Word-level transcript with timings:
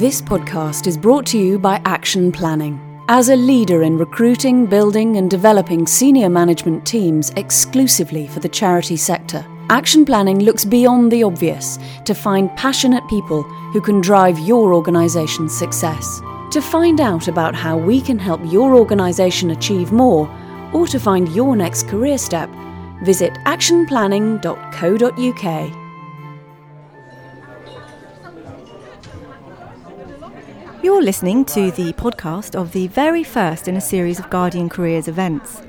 This 0.00 0.22
podcast 0.22 0.86
is 0.86 0.96
brought 0.96 1.26
to 1.26 1.36
you 1.36 1.58
by 1.58 1.82
Action 1.84 2.32
Planning. 2.32 2.80
As 3.08 3.28
a 3.28 3.36
leader 3.36 3.82
in 3.82 3.98
recruiting, 3.98 4.64
building, 4.64 5.18
and 5.18 5.30
developing 5.30 5.86
senior 5.86 6.30
management 6.30 6.86
teams 6.86 7.28
exclusively 7.36 8.26
for 8.26 8.40
the 8.40 8.48
charity 8.48 8.96
sector, 8.96 9.44
Action 9.68 10.06
Planning 10.06 10.38
looks 10.38 10.64
beyond 10.64 11.12
the 11.12 11.22
obvious 11.22 11.78
to 12.06 12.14
find 12.14 12.48
passionate 12.56 13.06
people 13.10 13.42
who 13.42 13.82
can 13.82 14.00
drive 14.00 14.38
your 14.38 14.72
organisation's 14.72 15.54
success. 15.54 16.22
To 16.52 16.62
find 16.62 17.02
out 17.02 17.28
about 17.28 17.54
how 17.54 17.76
we 17.76 18.00
can 18.00 18.18
help 18.18 18.40
your 18.46 18.74
organisation 18.74 19.50
achieve 19.50 19.92
more, 19.92 20.34
or 20.72 20.86
to 20.86 20.98
find 20.98 21.28
your 21.28 21.54
next 21.56 21.88
career 21.88 22.16
step, 22.16 22.48
visit 23.02 23.34
actionplanning.co.uk. 23.44 25.79
You're 30.82 31.02
listening 31.02 31.44
to 31.46 31.70
the 31.70 31.92
podcast 31.92 32.54
of 32.54 32.72
the 32.72 32.86
very 32.86 33.22
first 33.22 33.68
in 33.68 33.76
a 33.76 33.82
series 33.82 34.18
of 34.18 34.30
Guardian 34.30 34.70
Careers 34.70 35.08
events. 35.08 35.60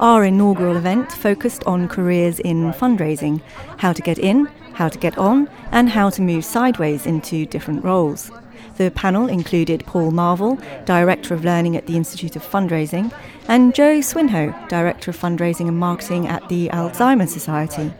Our 0.00 0.24
inaugural 0.24 0.76
event 0.76 1.10
focused 1.10 1.64
on 1.64 1.88
careers 1.88 2.40
in 2.40 2.70
fundraising, 2.72 3.40
how 3.78 3.94
to 3.94 4.02
get 4.02 4.18
in, 4.18 4.46
how 4.74 4.88
to 4.90 4.98
get 4.98 5.16
on, 5.16 5.48
and 5.72 5.88
how 5.88 6.10
to 6.10 6.20
move 6.20 6.44
sideways 6.44 7.06
into 7.06 7.46
different 7.46 7.84
roles. 7.84 8.30
The 8.76 8.90
panel 8.90 9.28
included 9.28 9.86
Paul 9.86 10.10
Marvel, 10.10 10.58
Director 10.84 11.32
of 11.32 11.42
Learning 11.42 11.74
at 11.74 11.86
the 11.86 11.96
Institute 11.96 12.36
of 12.36 12.44
Fundraising, 12.44 13.12
and 13.48 13.74
Joe 13.74 14.00
Swinhoe, 14.00 14.68
Director 14.68 15.10
of 15.10 15.18
Fundraising 15.18 15.68
and 15.68 15.78
Marketing 15.78 16.28
at 16.28 16.46
the 16.50 16.68
Alzheimer's 16.68 17.32
Society. 17.32 17.92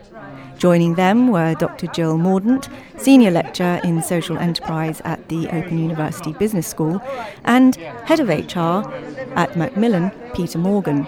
Joining 0.61 0.93
them 0.93 1.29
were 1.29 1.55
Dr. 1.55 1.87
Jill 1.87 2.19
Mordaunt, 2.19 2.71
Senior 2.95 3.31
Lecturer 3.31 3.81
in 3.83 4.03
Social 4.03 4.37
Enterprise 4.37 5.01
at 5.03 5.27
the 5.27 5.47
Open 5.47 5.79
University 5.79 6.33
Business 6.33 6.67
School, 6.67 7.01
and 7.45 7.77
Head 8.05 8.19
of 8.19 8.29
HR 8.29 8.87
at 9.35 9.57
Macmillan, 9.57 10.11
Peter 10.35 10.59
Morgan. 10.59 11.07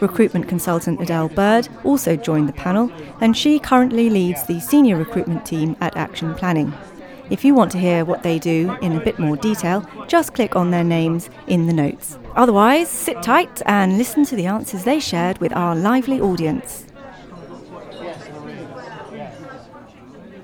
Recruitment 0.00 0.48
consultant 0.48 0.98
Adele 1.02 1.28
Bird 1.28 1.68
also 1.84 2.16
joined 2.16 2.48
the 2.48 2.54
panel, 2.54 2.90
and 3.20 3.36
she 3.36 3.58
currently 3.58 4.08
leads 4.08 4.46
the 4.46 4.60
senior 4.60 4.96
recruitment 4.96 5.44
team 5.44 5.76
at 5.82 5.94
Action 5.94 6.34
Planning. 6.34 6.72
If 7.28 7.44
you 7.44 7.54
want 7.54 7.72
to 7.72 7.78
hear 7.78 8.06
what 8.06 8.22
they 8.22 8.38
do 8.38 8.74
in 8.80 8.92
a 8.92 9.04
bit 9.04 9.18
more 9.18 9.36
detail, 9.36 9.86
just 10.08 10.32
click 10.32 10.56
on 10.56 10.70
their 10.70 10.84
names 10.84 11.28
in 11.48 11.66
the 11.66 11.74
notes. 11.74 12.18
Otherwise, 12.34 12.88
sit 12.88 13.22
tight 13.22 13.60
and 13.66 13.98
listen 13.98 14.24
to 14.24 14.36
the 14.36 14.46
answers 14.46 14.84
they 14.84 15.00
shared 15.00 15.36
with 15.36 15.52
our 15.52 15.76
lively 15.76 16.18
audience. 16.18 16.85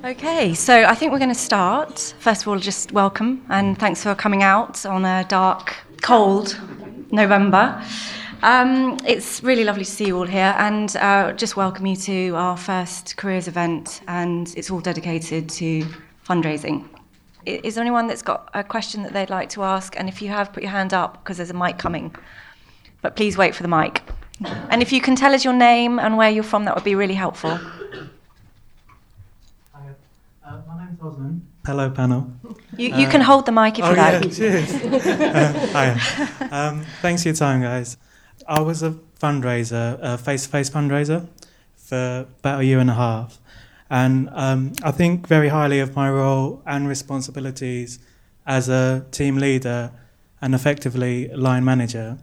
Okay, 0.04 0.52
so 0.52 0.82
I 0.82 0.96
think 0.96 1.12
we're 1.12 1.20
going 1.20 1.28
to 1.28 1.34
start. 1.34 2.12
First 2.18 2.42
of 2.42 2.48
all, 2.48 2.58
just 2.58 2.90
welcome 2.90 3.46
and 3.48 3.78
thanks 3.78 4.02
for 4.02 4.16
coming 4.16 4.42
out 4.42 4.84
on 4.84 5.04
a 5.04 5.24
dark, 5.28 5.76
cold 6.00 6.60
November. 7.12 7.80
Um, 8.42 8.98
it's 9.06 9.44
really 9.44 9.62
lovely 9.62 9.84
to 9.84 9.90
see 9.90 10.06
you 10.06 10.18
all 10.18 10.26
here 10.26 10.56
and 10.58 10.96
uh, 10.96 11.32
just 11.34 11.54
welcome 11.56 11.86
you 11.86 11.94
to 11.94 12.30
our 12.30 12.56
first 12.56 13.16
careers 13.16 13.46
event, 13.46 14.00
and 14.08 14.52
it's 14.56 14.72
all 14.72 14.80
dedicated 14.80 15.48
to 15.50 15.86
fundraising. 16.26 16.88
Is 17.46 17.76
there 17.76 17.82
anyone 17.82 18.08
that's 18.08 18.22
got 18.22 18.50
a 18.54 18.64
question 18.64 19.04
that 19.04 19.12
they'd 19.12 19.30
like 19.30 19.50
to 19.50 19.62
ask? 19.62 19.96
And 19.96 20.08
if 20.08 20.20
you 20.20 20.30
have, 20.30 20.52
put 20.52 20.64
your 20.64 20.72
hand 20.72 20.92
up 20.92 21.22
because 21.22 21.36
there's 21.36 21.50
a 21.50 21.54
mic 21.54 21.78
coming. 21.78 22.12
But 23.02 23.14
please 23.14 23.36
wait 23.36 23.54
for 23.54 23.62
the 23.62 23.68
mic. 23.68 24.02
And 24.68 24.82
if 24.82 24.92
you 24.92 25.00
can 25.00 25.14
tell 25.14 25.32
us 25.32 25.44
your 25.44 25.54
name 25.54 26.00
and 26.00 26.16
where 26.16 26.28
you're 26.28 26.42
from, 26.42 26.64
that 26.64 26.74
would 26.74 26.82
be 26.82 26.96
really 26.96 27.14
helpful. 27.14 27.60
Osman. 31.02 31.48
Hello, 31.66 31.90
panel. 31.90 32.32
You, 32.76 32.88
you 32.94 33.06
uh, 33.06 33.10
can 33.10 33.20
hold 33.20 33.46
the 33.46 33.52
mic 33.52 33.78
if 33.78 33.84
oh 33.84 33.90
you 33.90 33.96
like. 33.96 34.24
Yeah, 34.24 34.30
cheers. 34.30 34.72
uh, 34.72 35.68
hi. 35.72 36.46
Um, 36.46 36.84
thanks 37.00 37.22
for 37.22 37.28
your 37.28 37.34
time, 37.34 37.60
guys. 37.60 37.96
I 38.46 38.60
was 38.60 38.82
a 38.82 38.92
fundraiser, 39.20 39.98
a 40.00 40.16
face-to-face 40.16 40.70
fundraiser, 40.70 41.28
for 41.76 42.26
about 42.38 42.60
a 42.60 42.64
year 42.64 42.78
and 42.78 42.90
a 42.90 42.94
half, 42.94 43.38
and 43.90 44.28
um, 44.32 44.72
I 44.82 44.92
think 44.92 45.26
very 45.26 45.48
highly 45.48 45.80
of 45.80 45.96
my 45.96 46.08
role 46.08 46.62
and 46.66 46.88
responsibilities 46.88 47.98
as 48.46 48.68
a 48.68 49.04
team 49.10 49.38
leader 49.38 49.92
and 50.40 50.54
effectively 50.54 51.28
line 51.28 51.64
manager. 51.64 52.18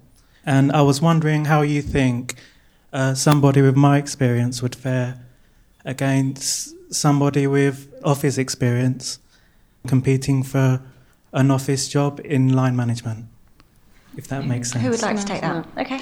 And 0.45 0.71
I 0.71 0.81
was 0.83 1.01
wondering 1.01 1.45
how 1.45 1.61
you 1.61 1.81
think 1.81 2.35
uh, 2.93 3.13
somebody 3.13 3.61
with 3.61 3.75
my 3.75 3.97
experience 3.97 4.61
would 4.61 4.75
fare 4.75 5.19
against 5.85 6.75
somebody 6.89 7.47
with 7.47 7.93
office 8.03 8.37
experience 8.37 9.19
competing 9.87 10.43
for 10.43 10.81
an 11.33 11.51
office 11.51 11.87
job 11.87 12.19
in 12.23 12.53
line 12.53 12.75
management, 12.75 13.25
if 14.17 14.27
that 14.27 14.45
makes 14.45 14.71
sense. 14.71 14.83
Who 14.83 14.89
would 14.89 15.01
like 15.01 15.17
to 15.17 15.25
take 15.25 15.41
that? 15.41 15.67
Okay. 15.77 16.01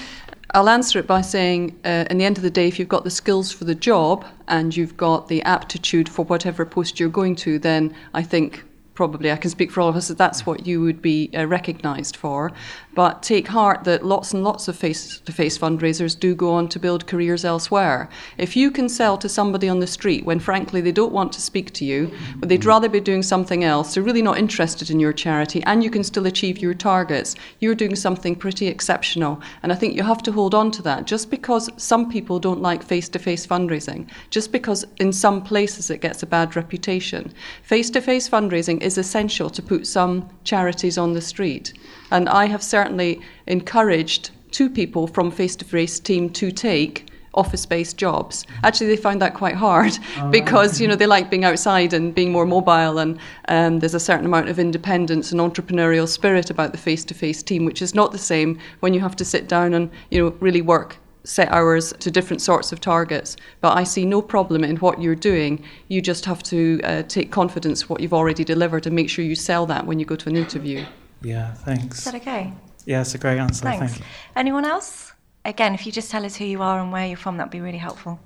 I'll 0.52 0.70
answer 0.70 1.00
it 1.00 1.08
by 1.08 1.22
saying, 1.22 1.78
uh, 1.84 2.06
in 2.10 2.18
the 2.18 2.26
end 2.26 2.38
of 2.38 2.44
the 2.44 2.50
day, 2.50 2.68
if 2.68 2.80
you've 2.80 2.88
got 2.88 3.04
the 3.04 3.10
skills 3.10 3.52
for 3.52 3.66
the 3.66 3.76
job 3.76 4.26
and 4.48 4.76
you've 4.76 4.96
got 4.96 5.28
the 5.28 5.44
aptitude 5.44 6.08
for 6.08 6.24
whatever 6.24 6.66
post 6.66 7.00
you're 7.00 7.10
going 7.10 7.36
to, 7.38 7.60
then 7.60 7.94
I 8.14 8.24
think 8.24 8.64
probably 8.98 9.32
I 9.32 9.38
can 9.38 9.52
speak 9.52 9.70
for 9.72 9.82
all 9.82 9.90
of 9.90 9.96
us 9.96 10.08
that 10.08 10.18
that's 10.18 10.44
what 10.48 10.66
you 10.66 10.82
would 10.82 11.04
be 11.04 11.30
uh, 11.38 11.46
recognised 11.46 12.18
for. 12.18 12.52
But 12.96 13.22
take 13.22 13.48
heart 13.48 13.84
that 13.84 14.04
lots 14.04 14.34
and 14.34 14.44
lots 14.44 14.68
of 14.68 14.76
face 14.76 15.20
to 15.20 15.32
face 15.32 15.56
fundraisers 15.56 16.20
do 16.20 16.34
go 16.34 16.52
on 16.52 16.68
to 16.70 16.80
build 16.80 17.06
careers 17.06 17.46
elsewhere. 17.46 18.10
If 18.40 18.56
you 18.56 18.72
can 18.72 18.90
sell 18.90 19.16
to 19.20 19.30
somebody 19.30 19.70
on 19.70 19.80
the 19.80 19.86
street 19.86 20.26
when 20.26 20.40
frankly 20.40 20.82
they 20.82 20.92
don't 20.92 21.14
want 21.14 21.32
to 21.34 21.42
speak 21.42 21.74
to 21.74 21.86
you, 21.86 22.12
but 22.38 22.50
they'd 22.50 22.66
rather 22.66 22.90
be 22.90 23.00
doing 23.00 23.22
something 23.22 23.64
else, 23.64 23.94
they're 23.94 24.02
really 24.02 24.24
not 24.24 24.40
interested 24.40 24.90
in 24.90 25.00
your 25.00 25.14
charity, 25.14 25.62
and 25.66 25.84
you 25.84 25.92
can 25.92 26.04
still 26.04 26.26
achieve 26.26 26.58
your 26.58 26.74
targets, 26.74 27.36
you're 27.60 27.76
doing 27.76 27.96
something 27.96 28.36
pretty 28.36 28.66
exceptional. 28.66 29.40
And 29.62 29.72
I 29.72 29.76
think 29.76 29.96
you 29.96 30.02
have 30.02 30.24
to 30.24 30.32
hold 30.32 30.56
on 30.56 30.72
to 30.72 30.82
that. 30.82 31.06
Just 31.06 31.30
because 31.30 31.70
some 31.78 32.10
people 32.10 32.40
don't 32.40 32.64
like 32.64 32.82
face 32.82 33.10
to 33.10 33.20
face 33.20 33.46
fundraising, 33.46 34.10
just 34.32 34.52
because 34.52 34.88
in 34.98 35.14
some 35.14 35.44
places 35.44 35.92
it 35.92 36.02
gets 36.02 36.24
a 36.24 36.26
bad 36.26 36.56
reputation, 36.56 37.32
face 37.62 37.92
to 37.92 38.02
face 38.02 38.28
fundraising 38.28 38.87
is 38.88 38.98
essential 38.98 39.50
to 39.52 39.62
put 39.62 39.86
some 39.86 40.28
charities 40.44 40.98
on 40.98 41.14
the 41.14 41.22
street. 41.22 41.74
And 42.10 42.28
I 42.28 42.48
have 42.48 42.64
certainly 42.64 43.22
encouraged 43.46 44.32
two 44.50 44.70
people 44.70 45.06
from 45.06 45.30
face 45.30 45.56
to 45.58 45.66
face 45.66 46.00
team 46.00 46.30
to 46.32 46.52
take 46.52 47.12
office 47.34 47.66
based 47.68 47.98
jobs. 47.98 48.46
Actually, 48.64 48.88
they 48.88 48.98
found 48.98 49.22
that 49.22 49.36
quite 49.36 49.56
hard 49.56 49.94
oh, 50.18 50.30
because 50.32 50.82
you 50.82 50.88
know 50.88 50.96
they 50.96 51.06
like 51.06 51.30
being 51.30 51.46
outside 51.46 51.94
and 51.94 52.16
being 52.16 52.32
more 52.32 52.46
mobile, 52.46 52.98
and 52.98 53.20
um, 53.50 53.80
there's 53.80 53.94
a 53.94 54.00
certain 54.00 54.26
amount 54.26 54.50
of 54.50 54.58
independence 54.58 55.32
and 55.32 55.40
entrepreneurial 55.40 56.08
spirit 56.08 56.50
about 56.50 56.72
the 56.72 56.78
face 56.78 57.06
to 57.06 57.14
face 57.14 57.44
team, 57.44 57.66
which 57.66 57.82
is 57.82 57.94
not 57.94 58.12
the 58.12 58.18
same 58.18 58.58
when 58.80 58.94
you 58.94 59.00
have 59.00 59.16
to 59.18 59.26
sit 59.26 59.48
down 59.48 59.74
and 59.74 59.92
you 60.10 60.20
know 60.20 60.36
really 60.40 60.62
work 60.62 60.98
set 61.28 61.52
hours 61.52 61.94
to 62.00 62.10
different 62.10 62.42
sorts 62.42 62.72
of 62.72 62.80
targets. 62.80 63.38
But 63.62 63.78
I 63.78 63.84
see 63.84 64.06
no 64.06 64.22
problem 64.22 64.64
in 64.64 64.78
what 64.78 65.02
you're 65.02 65.16
doing. 65.16 65.64
You 65.90 66.02
just 66.02 66.26
have 66.26 66.42
to 66.44 66.80
uh, 66.84 67.04
take 67.04 67.32
confidence 67.32 67.90
what 67.90 68.02
you've 68.02 68.14
already 68.14 68.44
delivered 68.44 68.88
and 68.88 68.96
make 68.96 69.10
sure 69.10 69.26
you 69.26 69.36
sell 69.36 69.66
that 69.68 69.86
when 69.86 70.00
you 70.00 70.06
go 70.06 70.16
to 70.16 70.30
an 70.30 70.36
interview. 70.36 70.86
Yeah, 71.22 71.54
thanks. 71.54 72.00
Is 72.00 72.06
that 72.06 72.16
okay? 72.16 72.54
Yeah, 72.86 73.02
it's 73.02 73.14
a 73.16 73.18
great 73.18 73.38
answer. 73.38 73.64
Thanks. 73.64 73.94
Thank 73.94 74.06
Anyone 74.36 74.66
else? 74.66 75.12
Again, 75.44 75.74
if 75.74 75.86
you 75.86 75.92
just 75.92 76.10
tell 76.10 76.26
us 76.26 76.36
who 76.36 76.46
you 76.46 76.62
are 76.62 76.80
and 76.80 76.92
where 76.92 77.06
you're 77.06 77.18
from, 77.18 77.38
that'd 77.38 77.52
be 77.52 77.62
really 77.62 77.78
helpful. 77.78 78.20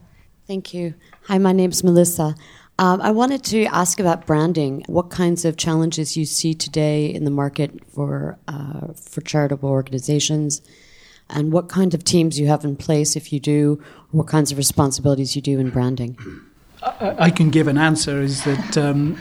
Thank 0.47 0.73
you. 0.73 0.93
Hi, 1.23 1.37
my 1.37 1.51
name's 1.51 1.83
Melissa. 1.83 2.35
Um, 2.77 2.99
I 3.01 3.11
wanted 3.11 3.43
to 3.45 3.65
ask 3.65 3.99
about 3.99 4.25
branding. 4.25 4.83
What 4.87 5.09
kinds 5.09 5.45
of 5.45 5.55
challenges 5.57 6.17
you 6.17 6.25
see 6.25 6.53
today 6.53 7.05
in 7.05 7.25
the 7.25 7.31
market 7.31 7.79
for 7.93 8.39
uh, 8.47 8.93
for 8.93 9.21
charitable 9.21 9.69
organizations, 9.69 10.61
and 11.31 11.51
what 11.51 11.69
kind 11.69 11.93
of 11.93 12.03
teams 12.03 12.39
you 12.39 12.47
have 12.47 12.63
in 12.63 12.75
place 12.75 13.15
if 13.15 13.31
you 13.33 13.39
do, 13.39 13.81
what 14.11 14.27
kinds 14.27 14.51
of 14.51 14.57
responsibilities 14.57 15.35
you 15.35 15.41
do 15.41 15.59
in 15.59 15.69
branding? 15.69 16.17
I 16.99 17.29
can 17.29 17.51
give 17.51 17.67
an 17.67 17.77
answer 17.77 18.21
is 18.21 18.43
that 18.43 18.75
um, 18.75 19.19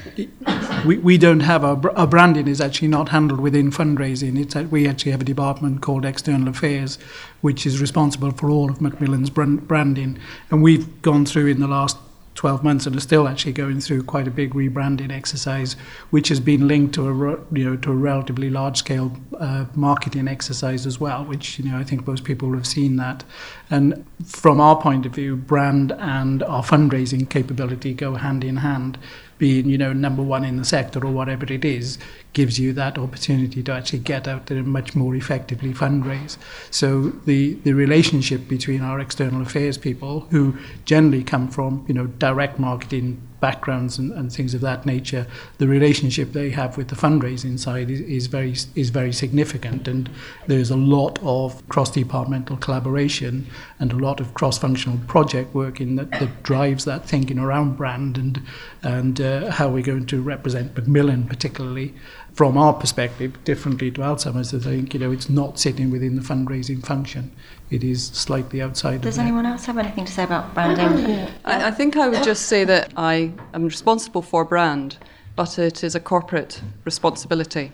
we, 0.86 0.96
we 0.96 1.18
don't 1.18 1.40
have 1.40 1.62
our, 1.62 1.90
our 1.94 2.06
branding 2.06 2.48
is 2.48 2.58
actually 2.58 2.88
not 2.88 3.10
handled 3.10 3.40
within 3.40 3.70
fundraising. 3.70 4.40
It's 4.40 4.54
we 4.70 4.88
actually 4.88 5.12
have 5.12 5.20
a 5.20 5.24
department 5.24 5.82
called 5.82 6.06
External 6.06 6.48
Affairs, 6.48 6.98
which 7.42 7.66
is 7.66 7.78
responsible 7.78 8.30
for 8.30 8.48
all 8.48 8.70
of 8.70 8.80
Macmillan's 8.80 9.28
brand, 9.28 9.68
branding, 9.68 10.18
and 10.50 10.62
we've 10.62 11.02
gone 11.02 11.26
through 11.26 11.48
in 11.48 11.60
the 11.60 11.68
last 11.68 11.98
12 12.34 12.64
months 12.64 12.86
and 12.86 12.96
are 12.96 13.00
still 13.00 13.28
actually 13.28 13.52
going 13.52 13.80
through 13.80 14.02
quite 14.02 14.26
a 14.26 14.30
big 14.30 14.54
rebranding 14.54 15.12
exercise, 15.12 15.74
which 16.10 16.28
has 16.28 16.40
been 16.40 16.66
linked 16.66 16.94
to 16.94 17.08
a 17.08 17.12
you 17.52 17.64
know 17.64 17.76
to 17.76 17.90
a 17.90 17.94
relatively 17.94 18.48
large 18.50 18.76
scale 18.76 19.12
uh, 19.38 19.66
marketing 19.74 20.28
exercise 20.28 20.86
as 20.86 21.00
well, 21.00 21.24
which 21.24 21.58
you 21.58 21.70
know 21.70 21.78
I 21.78 21.84
think 21.84 22.06
most 22.06 22.24
people 22.24 22.52
have 22.54 22.66
seen 22.66 22.96
that. 22.96 23.24
And 23.68 24.04
from 24.24 24.60
our 24.60 24.80
point 24.80 25.06
of 25.06 25.14
view, 25.14 25.36
brand 25.36 25.92
and 25.92 26.42
our 26.44 26.62
fundraising 26.62 27.28
capability 27.28 27.94
go 27.94 28.14
hand 28.14 28.44
in 28.44 28.58
hand 28.58 28.98
being 29.40 29.68
you 29.68 29.78
know 29.78 29.92
number 29.92 30.22
one 30.22 30.44
in 30.44 30.56
the 30.56 30.64
sector 30.64 31.04
or 31.04 31.10
whatever 31.10 31.50
it 31.52 31.64
is 31.64 31.98
gives 32.34 32.60
you 32.60 32.72
that 32.74 32.96
opportunity 32.98 33.62
to 33.62 33.72
actually 33.72 33.98
get 33.98 34.28
out 34.28 34.46
there 34.46 34.58
and 34.58 34.68
much 34.68 34.94
more 34.94 35.16
effectively 35.16 35.72
fundraise 35.72 36.36
so 36.70 37.08
the 37.24 37.54
the 37.64 37.72
relationship 37.72 38.46
between 38.46 38.82
our 38.82 39.00
external 39.00 39.40
affairs 39.40 39.78
people 39.78 40.20
who 40.30 40.54
generally 40.84 41.24
come 41.24 41.48
from 41.48 41.84
you 41.88 41.94
know 41.94 42.06
direct 42.20 42.58
marketing 42.60 43.20
backgrounds 43.40 43.98
and, 43.98 44.12
and 44.12 44.30
things 44.32 44.54
of 44.54 44.60
that 44.60 44.86
nature, 44.86 45.26
the 45.58 45.66
relationship 45.66 46.32
they 46.32 46.50
have 46.50 46.76
with 46.76 46.88
the 46.88 46.94
fundraising 46.94 47.58
side 47.58 47.90
is, 47.90 48.00
is 48.00 48.26
very 48.26 48.54
is 48.74 48.90
very 48.90 49.12
significant, 49.12 49.88
and 49.88 50.08
there's 50.46 50.70
a 50.70 50.76
lot 50.76 51.18
of 51.22 51.66
cross-departmental 51.68 52.56
collaboration 52.58 53.46
and 53.78 53.92
a 53.92 53.96
lot 53.96 54.20
of 54.20 54.34
cross-functional 54.34 54.98
project 55.08 55.54
work 55.54 55.80
in 55.80 55.96
that, 55.96 56.10
that 56.12 56.42
drives 56.42 56.84
that 56.84 57.04
thinking 57.04 57.38
around 57.38 57.76
brand 57.76 58.16
and 58.16 58.42
and 58.82 59.20
uh, 59.20 59.50
how 59.50 59.68
we're 59.68 59.82
going 59.82 60.06
to 60.06 60.22
represent 60.22 60.76
Macmillan 60.76 61.26
particularly 61.26 61.94
from 62.40 62.56
our 62.56 62.72
perspective, 62.72 63.36
differently 63.44 63.90
to 63.90 64.00
Alzheimer's, 64.00 64.54
I 64.54 64.60
think 64.60 64.94
you 64.94 65.00
know 65.00 65.12
it's 65.12 65.28
not 65.28 65.58
sitting 65.58 65.90
within 65.90 66.16
the 66.16 66.22
fundraising 66.22 66.82
function. 66.82 67.32
It 67.70 67.84
is 67.84 68.06
slightly 68.06 68.62
outside. 68.62 69.02
Does 69.02 69.18
anyone 69.18 69.44
else 69.44 69.66
have 69.66 69.76
anything 69.76 70.06
to 70.06 70.10
say 70.10 70.24
about 70.24 70.54
branding? 70.54 71.28
I, 71.44 71.66
I 71.66 71.70
think 71.70 71.98
I 71.98 72.08
would 72.08 72.22
just 72.22 72.46
say 72.46 72.64
that 72.64 72.94
I 72.96 73.34
am 73.52 73.64
responsible 73.64 74.22
for 74.22 74.46
brand, 74.46 74.96
but 75.36 75.58
it 75.58 75.84
is 75.84 75.94
a 75.94 76.00
corporate 76.00 76.62
responsibility. 76.86 77.72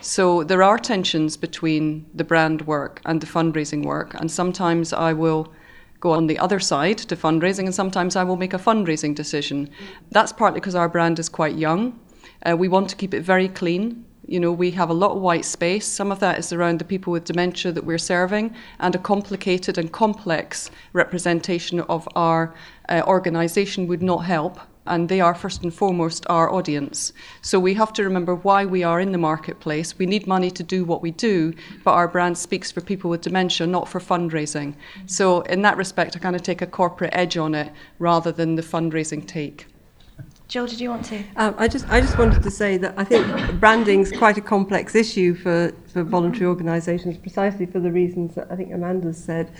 So 0.00 0.42
there 0.42 0.62
are 0.62 0.78
tensions 0.78 1.36
between 1.36 2.06
the 2.14 2.24
brand 2.24 2.62
work 2.62 3.02
and 3.04 3.20
the 3.20 3.26
fundraising 3.26 3.84
work, 3.84 4.14
and 4.14 4.30
sometimes 4.30 4.94
I 4.94 5.12
will 5.12 5.52
go 6.00 6.12
on 6.12 6.28
the 6.28 6.38
other 6.38 6.60
side 6.60 6.96
to 6.96 7.14
fundraising, 7.14 7.66
and 7.66 7.74
sometimes 7.74 8.16
I 8.16 8.24
will 8.24 8.36
make 8.36 8.54
a 8.54 8.58
fundraising 8.58 9.14
decision. 9.14 9.68
That's 10.12 10.32
partly 10.32 10.60
because 10.60 10.74
our 10.74 10.88
brand 10.88 11.18
is 11.18 11.28
quite 11.28 11.56
young. 11.56 12.00
Uh, 12.46 12.56
we 12.56 12.68
want 12.68 12.88
to 12.90 12.96
keep 12.96 13.14
it 13.14 13.22
very 13.22 13.48
clean. 13.48 14.04
You 14.26 14.40
know, 14.40 14.52
we 14.52 14.70
have 14.72 14.90
a 14.90 14.94
lot 14.94 15.12
of 15.12 15.22
white 15.22 15.44
space. 15.44 15.86
Some 15.86 16.12
of 16.12 16.20
that 16.20 16.38
is 16.38 16.52
around 16.52 16.78
the 16.78 16.84
people 16.84 17.12
with 17.12 17.24
dementia 17.24 17.72
that 17.72 17.84
we're 17.84 17.98
serving, 17.98 18.54
and 18.78 18.94
a 18.94 18.98
complicated 18.98 19.78
and 19.78 19.90
complex 19.90 20.70
representation 20.92 21.80
of 21.80 22.06
our 22.14 22.54
uh, 22.88 23.02
organisation 23.06 23.86
would 23.86 24.02
not 24.02 24.24
help 24.26 24.60
and 24.88 25.08
they 25.08 25.20
are 25.20 25.34
first 25.34 25.62
and 25.62 25.72
foremost 25.72 26.26
our 26.28 26.50
audience. 26.50 27.12
So 27.42 27.60
we 27.60 27.74
have 27.74 27.92
to 27.94 28.04
remember 28.04 28.34
why 28.34 28.64
we 28.64 28.82
are 28.82 29.00
in 29.00 29.12
the 29.12 29.18
marketplace. 29.18 29.96
We 29.98 30.06
need 30.06 30.26
money 30.26 30.50
to 30.50 30.62
do 30.62 30.84
what 30.84 31.02
we 31.02 31.10
do, 31.10 31.52
but 31.84 31.92
our 31.92 32.08
brand 32.08 32.36
speaks 32.36 32.72
for 32.72 32.80
people 32.80 33.10
with 33.10 33.20
dementia, 33.20 33.66
not 33.66 33.88
for 33.88 34.00
fundraising. 34.00 34.74
So 35.06 35.42
in 35.42 35.62
that 35.62 35.76
respect, 35.76 36.16
I 36.16 36.18
kind 36.18 36.36
of 36.36 36.42
take 36.42 36.62
a 36.62 36.66
corporate 36.66 37.14
edge 37.14 37.36
on 37.36 37.54
it 37.54 37.72
rather 37.98 38.32
than 38.32 38.56
the 38.56 38.62
fundraising 38.62 39.26
take. 39.26 39.66
Jill, 40.48 40.66
did 40.66 40.80
you 40.80 40.88
want 40.88 41.04
to? 41.04 41.22
Um, 41.36 41.54
I 41.58 41.68
just 41.68 41.86
I 41.90 42.00
just 42.00 42.16
wanted 42.16 42.42
to 42.42 42.50
say 42.50 42.78
that 42.78 42.94
I 42.96 43.04
think 43.04 43.60
branding 43.60 44.00
is 44.00 44.10
quite 44.10 44.38
a 44.38 44.40
complex 44.40 44.94
issue 44.94 45.34
for, 45.34 45.72
for 45.92 46.02
voluntary 46.02 46.46
organisations, 46.46 47.18
precisely 47.18 47.66
for 47.66 47.80
the 47.80 47.92
reasons 47.92 48.34
that 48.34 48.50
I 48.50 48.56
think 48.56 48.72
Amanda 48.72 49.12
said, 49.12 49.52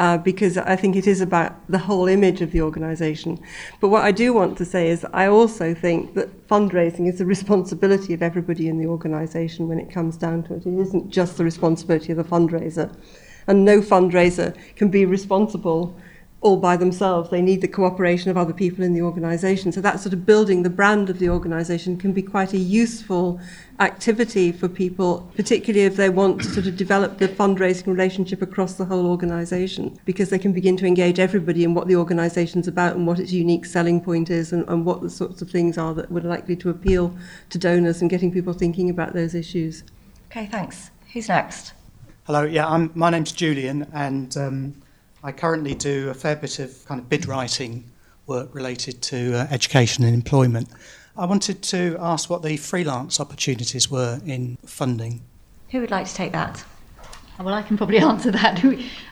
uh, 0.00 0.18
because 0.18 0.58
I 0.58 0.74
think 0.74 0.96
it 0.96 1.06
is 1.06 1.20
about 1.20 1.54
the 1.70 1.78
whole 1.78 2.08
image 2.08 2.40
of 2.40 2.50
the 2.50 2.60
organisation. 2.60 3.38
But 3.80 3.90
what 3.90 4.02
I 4.02 4.10
do 4.10 4.32
want 4.32 4.58
to 4.58 4.64
say 4.64 4.88
is 4.88 5.06
I 5.12 5.28
also 5.28 5.74
think 5.74 6.14
that 6.14 6.48
fundraising 6.48 7.08
is 7.08 7.18
the 7.18 7.26
responsibility 7.26 8.12
of 8.12 8.20
everybody 8.20 8.66
in 8.66 8.78
the 8.78 8.86
organisation 8.86 9.68
when 9.68 9.78
it 9.78 9.92
comes 9.92 10.16
down 10.16 10.42
to 10.44 10.54
it. 10.54 10.66
It 10.66 10.76
isn't 10.76 11.08
just 11.08 11.36
the 11.36 11.44
responsibility 11.44 12.10
of 12.10 12.18
the 12.18 12.24
fundraiser, 12.24 12.92
and 13.46 13.64
no 13.64 13.80
fundraiser 13.80 14.56
can 14.74 14.88
be 14.88 15.04
responsible 15.04 15.96
all 16.42 16.56
by 16.56 16.76
themselves. 16.76 17.30
They 17.30 17.40
need 17.40 17.60
the 17.60 17.68
cooperation 17.68 18.30
of 18.30 18.36
other 18.36 18.52
people 18.52 18.84
in 18.84 18.92
the 18.92 19.00
organisation. 19.00 19.70
So 19.70 19.80
that 19.80 20.00
sort 20.00 20.12
of 20.12 20.26
building 20.26 20.64
the 20.64 20.70
brand 20.70 21.08
of 21.08 21.20
the 21.20 21.28
organisation 21.28 21.96
can 21.96 22.12
be 22.12 22.20
quite 22.20 22.52
a 22.52 22.58
useful 22.58 23.40
activity 23.78 24.50
for 24.50 24.68
people, 24.68 25.30
particularly 25.36 25.86
if 25.86 25.96
they 25.96 26.08
want 26.08 26.42
to 26.42 26.48
sort 26.48 26.66
of 26.66 26.76
develop 26.76 27.18
the 27.18 27.28
fundraising 27.28 27.86
relationship 27.86 28.42
across 28.42 28.74
the 28.74 28.84
whole 28.84 29.06
organisation, 29.06 29.98
because 30.04 30.30
they 30.30 30.38
can 30.38 30.52
begin 30.52 30.76
to 30.76 30.86
engage 30.86 31.20
everybody 31.20 31.62
in 31.62 31.74
what 31.74 31.86
the 31.86 31.96
organisation's 31.96 32.66
about 32.66 32.96
and 32.96 33.06
what 33.06 33.20
its 33.20 33.32
unique 33.32 33.64
selling 33.64 34.00
point 34.00 34.28
is 34.28 34.52
and, 34.52 34.68
and 34.68 34.84
what 34.84 35.00
the 35.00 35.10
sorts 35.10 35.42
of 35.42 35.50
things 35.50 35.78
are 35.78 35.94
that 35.94 36.10
would 36.10 36.24
likely 36.24 36.56
to 36.56 36.70
appeal 36.70 37.16
to 37.50 37.58
donors 37.58 38.00
and 38.00 38.10
getting 38.10 38.32
people 38.32 38.52
thinking 38.52 38.90
about 38.90 39.14
those 39.14 39.34
issues. 39.34 39.84
Okay, 40.30 40.46
thanks. 40.46 40.90
Who's 41.12 41.28
next? 41.28 41.72
Hello, 42.24 42.42
yeah, 42.42 42.66
I'm, 42.66 42.90
my 42.94 43.10
name's 43.10 43.32
Julian, 43.32 43.86
and 43.92 44.36
um, 44.36 44.81
I 45.24 45.32
currently 45.32 45.74
do 45.74 46.10
a 46.10 46.14
fair 46.14 46.36
bit 46.36 46.58
of 46.58 46.84
kind 46.86 47.00
of 47.00 47.08
bid 47.08 47.26
writing 47.26 47.90
work 48.26 48.54
related 48.54 49.02
to 49.02 49.34
uh, 49.34 49.46
education 49.50 50.04
and 50.04 50.14
employment. 50.14 50.68
I 51.16 51.26
wanted 51.26 51.62
to 51.62 51.96
ask 52.00 52.28
what 52.28 52.42
the 52.42 52.56
freelance 52.56 53.20
opportunities 53.20 53.90
were 53.90 54.20
in 54.24 54.58
funding. 54.64 55.22
Who 55.70 55.80
would 55.80 55.90
like 55.90 56.06
to 56.06 56.14
take 56.14 56.32
that? 56.32 56.64
Well, 57.38 57.54
I 57.54 57.62
can 57.62 57.76
probably 57.76 57.98
answer 58.12 58.30
that. 58.30 58.64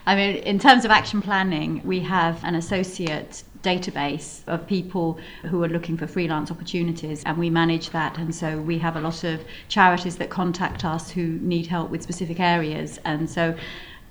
I 0.06 0.16
mean, 0.16 0.36
in 0.36 0.58
terms 0.58 0.84
of 0.84 0.90
action 0.90 1.22
planning, 1.22 1.80
we 1.84 2.00
have 2.00 2.42
an 2.44 2.54
associate 2.54 3.44
database 3.62 4.40
of 4.46 4.66
people 4.66 5.18
who 5.42 5.62
are 5.62 5.68
looking 5.68 5.96
for 5.96 6.06
freelance 6.06 6.50
opportunities 6.50 7.22
and 7.24 7.36
we 7.36 7.50
manage 7.50 7.90
that 7.90 8.16
and 8.16 8.34
so 8.34 8.58
we 8.58 8.78
have 8.78 8.96
a 8.96 9.00
lot 9.00 9.22
of 9.22 9.38
charities 9.68 10.16
that 10.16 10.30
contact 10.30 10.82
us 10.82 11.10
who 11.10 11.38
need 11.40 11.66
help 11.66 11.90
with 11.90 12.02
specific 12.02 12.40
areas 12.40 12.98
and 13.04 13.28
so 13.28 13.54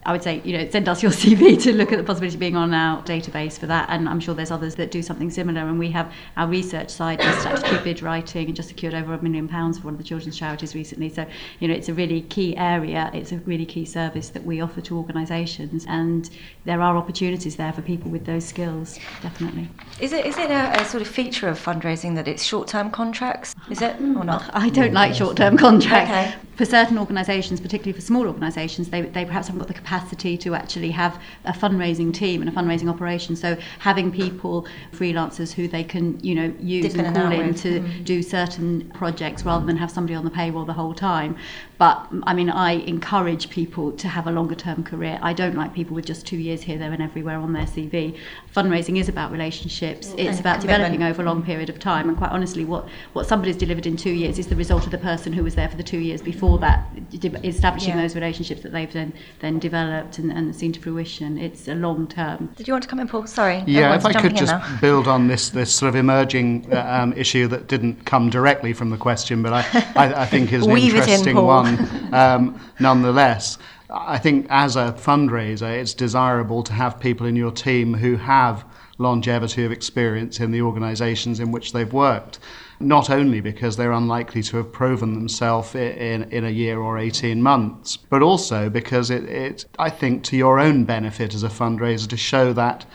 I 0.06 0.14
would 0.14 0.24
say, 0.24 0.42
you 0.46 0.58
know, 0.58 0.70
send 0.70 0.88
us 0.88 1.04
your 1.04 1.12
CV 1.22 1.62
to 1.64 1.74
look 1.74 1.92
at 1.92 1.98
the 1.98 2.04
possibility 2.04 2.36
of 2.36 2.40
being 2.40 2.56
on 2.56 2.74
our 2.74 3.04
database 3.04 3.60
for 3.60 3.66
that. 3.68 3.90
And 3.90 4.08
I'm 4.08 4.20
sure 4.20 4.34
there's 4.34 4.52
others 4.52 4.76
that 4.76 4.92
do 4.92 5.02
something 5.02 5.30
similar. 5.30 5.62
And 5.62 5.78
we 5.78 5.92
have 5.92 6.12
our 6.38 6.48
research 6.48 6.90
side, 6.90 7.20
just 7.20 7.42
statutory 7.42 7.84
bid 7.84 8.02
writing, 8.02 8.48
and 8.48 8.56
just 8.56 8.70
secured 8.70 8.94
over 8.94 9.14
a 9.14 9.22
million 9.22 9.48
pounds 9.48 9.78
for 9.78 9.86
one 9.86 9.94
of 9.94 9.98
the 9.98 10.04
children's 10.04 10.38
charities 10.38 10.74
recently. 10.74 11.10
So, 11.10 11.26
you 11.60 11.68
know, 11.68 11.74
it's 11.74 11.90
a 11.90 11.94
really 11.94 12.22
key 12.22 12.56
area. 12.56 13.12
It's 13.14 13.32
a 13.32 13.38
really 13.40 13.66
key 13.66 13.86
service 13.86 14.30
that 14.30 14.44
we 14.46 14.62
offer 14.62 14.82
to 14.82 14.98
organisations. 14.98 15.86
And 15.88 16.30
there 16.64 16.82
are 16.82 16.96
opportunities 16.96 17.58
there 17.58 17.74
for 17.74 17.82
people 17.82 18.10
with 18.10 18.26
those 18.26 18.46
skills, 18.46 18.98
definitely. 19.22 19.68
Is 20.00 20.14
it 20.14 20.26
is 20.26 20.38
it 20.38 20.50
a, 20.50 20.82
a 20.82 20.86
sort 20.86 21.02
of 21.02 21.08
feature 21.08 21.50
of 21.50 21.60
fundraising 21.60 22.16
that 22.16 22.28
it's 22.28 22.44
short 22.44 22.68
term 22.68 22.90
contracts? 22.90 23.54
Is 23.70 23.82
it 23.82 24.00
or 24.00 24.24
not? 24.24 24.50
I 24.54 24.70
don't 24.70 24.92
mm. 24.92 24.96
like 24.96 25.14
short 25.14 25.36
term 25.36 25.58
contracts. 25.58 26.10
Okay. 26.12 26.49
For 26.60 26.66
certain 26.66 26.98
organisations, 26.98 27.62
particularly 27.62 27.94
for 27.94 28.02
small 28.02 28.28
organisations, 28.28 28.90
they, 28.90 29.04
they 29.04 29.24
perhaps 29.24 29.48
haven't 29.48 29.60
got 29.60 29.70
the 29.70 29.74
capacity 29.74 30.38
to 30.40 30.56
actually 30.56 30.92
have 30.92 31.18
a 31.46 31.54
fundraising 31.54 32.14
team 32.14 32.42
and 32.42 32.50
a 32.50 32.54
fundraising 32.54 32.90
operation. 32.90 33.38
So 33.38 33.56
having 33.80 34.12
people, 34.12 34.68
freelancers 34.92 35.54
who 35.54 35.70
they 35.70 35.86
can, 35.86 36.20
you 36.20 36.36
know, 36.36 36.54
use 36.60 36.92
Dip 36.92 37.06
and 37.06 37.16
call 37.16 37.32
in 37.32 37.54
to 37.54 37.80
Mm. 37.80 38.04
do 38.04 38.22
certain 38.22 38.92
projects 38.94 39.46
rather 39.46 39.66
than 39.66 39.78
have 39.78 39.90
somebody 39.90 40.16
on 40.16 40.26
the 40.26 40.30
payroll 40.32 40.66
the 40.66 40.74
whole 40.74 40.94
time. 40.94 41.38
But 41.78 42.10
I 42.24 42.34
mean, 42.34 42.50
I 42.50 42.72
encourage 42.72 43.50
people 43.50 43.94
to 43.94 44.10
have 44.10 44.28
a 44.28 44.32
longer 44.32 44.56
term 44.56 44.84
career. 44.84 45.18
I 45.22 45.32
don't 45.32 45.56
like 45.56 45.74
people 45.74 45.96
with 45.96 46.06
just 46.06 46.28
two 46.28 46.36
years 46.36 46.62
here, 46.62 46.78
there, 46.78 46.92
and 46.92 47.02
everywhere 47.02 47.38
on 47.38 47.54
their 47.54 47.68
CV. 47.68 48.18
Fundraising 48.54 49.00
is 49.00 49.08
about 49.08 49.32
relationships. 49.32 50.14
It's 50.18 50.32
And 50.32 50.40
about 50.42 50.60
developing 50.60 51.04
over 51.04 51.22
a 51.22 51.26
long 51.26 51.42
period 51.42 51.70
of 51.70 51.80
time. 51.80 52.10
And 52.10 52.18
quite 52.18 52.32
honestly, 52.32 52.66
what 52.66 52.86
what 53.14 53.28
somebody's 53.28 53.56
delivered 53.56 53.88
in 53.88 53.96
two 53.96 54.12
years 54.12 54.38
is 54.38 54.48
the 54.48 54.58
result 54.58 54.84
of 54.84 54.92
the 54.92 54.98
person 54.98 55.32
who 55.32 55.42
was 55.42 55.56
there 55.56 55.70
for 55.70 55.78
the 55.78 55.84
two 55.84 56.00
years 56.00 56.22
before 56.22 56.49
that, 56.58 57.10
de- 57.12 57.48
establishing 57.48 57.96
Yeah. 57.96 58.02
those 58.02 58.16
relationships 58.16 58.62
that 58.64 58.72
they've 58.72 58.92
then 58.92 59.14
then 59.40 59.60
developed 59.60 60.18
and, 60.18 60.32
and 60.32 60.56
seen 60.56 60.72
to 60.74 60.80
fruition. 60.80 61.38
It's 61.38 61.68
a 61.68 61.76
long 61.76 62.08
term. 62.08 62.50
Did 62.56 62.68
you 62.68 62.74
want 62.74 62.84
to 62.84 62.90
come 62.90 63.00
in, 63.00 63.08
Paul? 63.08 63.28
Sorry. 63.28 63.64
Yeah, 63.68 63.92
everyone's 63.94 64.06
if 64.06 64.16
I 64.16 64.22
could 64.22 64.36
just 64.36 64.52
now. 64.52 64.78
build 64.82 65.08
on 65.08 65.28
this 65.28 65.50
this 65.50 65.74
sort 65.74 65.90
of 65.90 65.96
emerging 65.96 66.68
uh, 66.74 66.80
um, 67.02 67.14
issue 67.14 67.48
that 67.48 67.68
didn't 67.68 68.06
come 68.06 68.30
directly 68.30 68.74
from 68.74 68.90
the 68.90 68.98
question, 68.98 69.42
but 69.44 69.54
I, 69.54 69.60
I, 69.96 70.22
I 70.24 70.26
think 70.26 70.52
is 70.52 70.66
an 70.66 70.72
Weave 70.74 70.96
it 70.96 71.04
in, 71.04 71.10
interesting 71.10 71.36
one 71.36 72.14
um, 72.14 72.60
nonetheless. 72.80 73.58
I 73.92 74.20
think 74.20 74.46
as 74.50 74.76
a 74.76 74.94
fundraiser, 74.94 75.70
it's 75.80 75.96
desirable 75.96 76.62
to 76.64 76.74
have 76.74 77.00
people 77.00 77.26
in 77.26 77.36
your 77.36 77.52
team 77.52 77.96
who 77.96 78.18
have 78.18 78.64
longevity 79.00 79.66
of 79.66 79.72
experience 79.72 80.40
in 80.40 80.52
the 80.52 80.62
organisations 80.62 81.40
in 81.40 81.52
which 81.52 81.74
they've 81.74 81.92
worked. 81.92 82.38
Not 82.80 83.10
only 83.10 83.42
because 83.42 83.76
they're 83.76 83.92
unlikely 83.92 84.44
to 84.44 84.58
have 84.58 84.72
proven 84.72 85.14
themselves 85.16 85.74
in, 85.74 86.24
in 86.32 86.46
a 86.46 86.50
year 86.50 86.80
or 86.80 86.98
18 86.98 87.42
months, 87.42 87.98
but 87.98 88.22
also 88.22 88.70
because 88.70 89.10
it, 89.10 89.24
it, 89.24 89.66
I 89.80 89.90
think, 89.90 90.24
to 90.26 90.38
your 90.38 90.60
own 90.60 90.84
benefit 90.84 91.34
as 91.34 91.44
a 91.44 91.50
fundraiser 91.50 92.08
to 92.10 92.18
show 92.18 92.54
that 92.54 92.86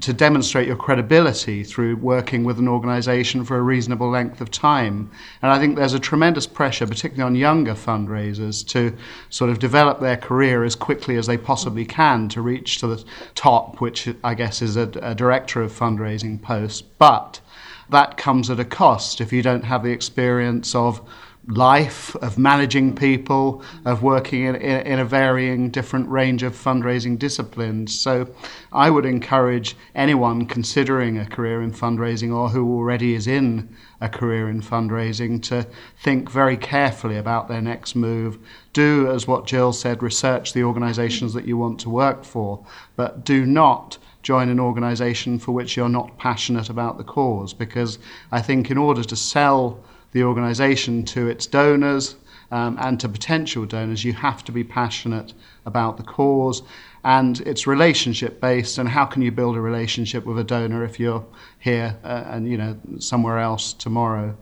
to 0.00 0.12
demonstrate 0.12 0.66
your 0.66 0.76
credibility 0.76 1.62
through 1.62 1.96
working 1.96 2.44
with 2.44 2.58
an 2.58 2.68
organisation 2.68 3.44
for 3.44 3.56
a 3.56 3.62
reasonable 3.62 4.10
length 4.10 4.40
of 4.40 4.50
time. 4.50 5.10
And 5.42 5.52
I 5.52 5.58
think 5.58 5.76
there's 5.76 5.94
a 5.94 6.00
tremendous 6.00 6.46
pressure, 6.46 6.86
particularly 6.86 7.26
on 7.26 7.36
younger 7.36 7.74
fundraisers, 7.74 8.66
to 8.68 8.96
sort 9.30 9.50
of 9.50 9.58
develop 9.58 10.00
their 10.00 10.16
career 10.16 10.64
as 10.64 10.74
quickly 10.74 11.16
as 11.16 11.26
they 11.26 11.36
possibly 11.36 11.84
can 11.84 12.28
to 12.30 12.42
reach 12.42 12.78
to 12.78 12.88
the 12.88 13.04
top, 13.34 13.80
which 13.80 14.08
I 14.24 14.34
guess 14.34 14.60
is 14.60 14.76
a, 14.76 14.90
a 15.02 15.14
director 15.14 15.62
of 15.62 15.72
fundraising 15.72 16.42
post. 16.42 16.84
But 16.98 17.40
that 17.88 18.16
comes 18.16 18.50
at 18.50 18.58
a 18.58 18.64
cost 18.64 19.20
if 19.20 19.32
you 19.32 19.42
don't 19.42 19.64
have 19.64 19.84
the 19.84 19.92
experience 19.92 20.74
of 20.74 21.00
life, 21.48 22.16
of 22.16 22.38
managing 22.38 22.94
people, 22.94 23.62
of 23.84 24.02
working 24.02 24.44
in, 24.44 24.56
in, 24.56 24.86
in, 24.86 24.98
a 24.98 25.04
varying 25.04 25.70
different 25.70 26.08
range 26.08 26.42
of 26.42 26.52
fundraising 26.54 27.18
disciplines. 27.18 27.98
So 27.98 28.28
I 28.72 28.90
would 28.90 29.06
encourage 29.06 29.76
anyone 29.94 30.46
considering 30.46 31.18
a 31.18 31.26
career 31.26 31.62
in 31.62 31.72
fundraising 31.72 32.34
or 32.34 32.48
who 32.48 32.74
already 32.74 33.14
is 33.14 33.28
in 33.28 33.74
a 34.00 34.08
career 34.08 34.48
in 34.48 34.60
fundraising 34.60 35.40
to 35.44 35.66
think 36.02 36.28
very 36.30 36.56
carefully 36.56 37.16
about 37.16 37.48
their 37.48 37.62
next 37.62 37.94
move. 37.94 38.38
Do, 38.72 39.10
as 39.10 39.28
what 39.28 39.46
Jill 39.46 39.72
said, 39.72 40.02
research 40.02 40.52
the 40.52 40.64
organisations 40.64 41.32
that 41.34 41.46
you 41.46 41.56
want 41.56 41.78
to 41.80 41.90
work 41.90 42.24
for, 42.24 42.66
but 42.96 43.24
do 43.24 43.46
not 43.46 43.98
join 44.22 44.48
an 44.48 44.58
organisation 44.58 45.38
for 45.38 45.52
which 45.52 45.76
you're 45.76 45.88
not 45.88 46.18
passionate 46.18 46.68
about 46.68 46.98
the 46.98 47.04
cause 47.04 47.54
because 47.54 48.00
I 48.32 48.42
think 48.42 48.72
in 48.72 48.76
order 48.76 49.04
to 49.04 49.14
sell 49.14 49.84
the 50.12 50.22
organisation 50.24 51.04
to 51.04 51.28
its 51.28 51.46
donors 51.46 52.16
um, 52.50 52.76
and 52.80 52.98
to 53.00 53.08
potential 53.08 53.66
donors, 53.66 54.04
you 54.04 54.12
have 54.12 54.44
to 54.44 54.52
be 54.52 54.64
passionate 54.64 55.34
about 55.64 55.96
the 55.96 56.02
cause. 56.02 56.62
And 57.04 57.40
it's 57.40 57.66
relationship 57.66 58.40
based. 58.40 58.78
And 58.78 58.88
how 58.88 59.04
can 59.04 59.22
you 59.22 59.30
build 59.30 59.56
a 59.56 59.60
relationship 59.60 60.24
with 60.24 60.38
a 60.38 60.44
donor 60.44 60.84
if 60.84 60.98
you're 60.98 61.24
here 61.58 61.96
uh, 62.04 62.24
and 62.26 62.48
you 62.48 62.56
know 62.56 62.76
somewhere 62.98 63.38
else 63.38 63.72
tomorrow? 63.72 64.36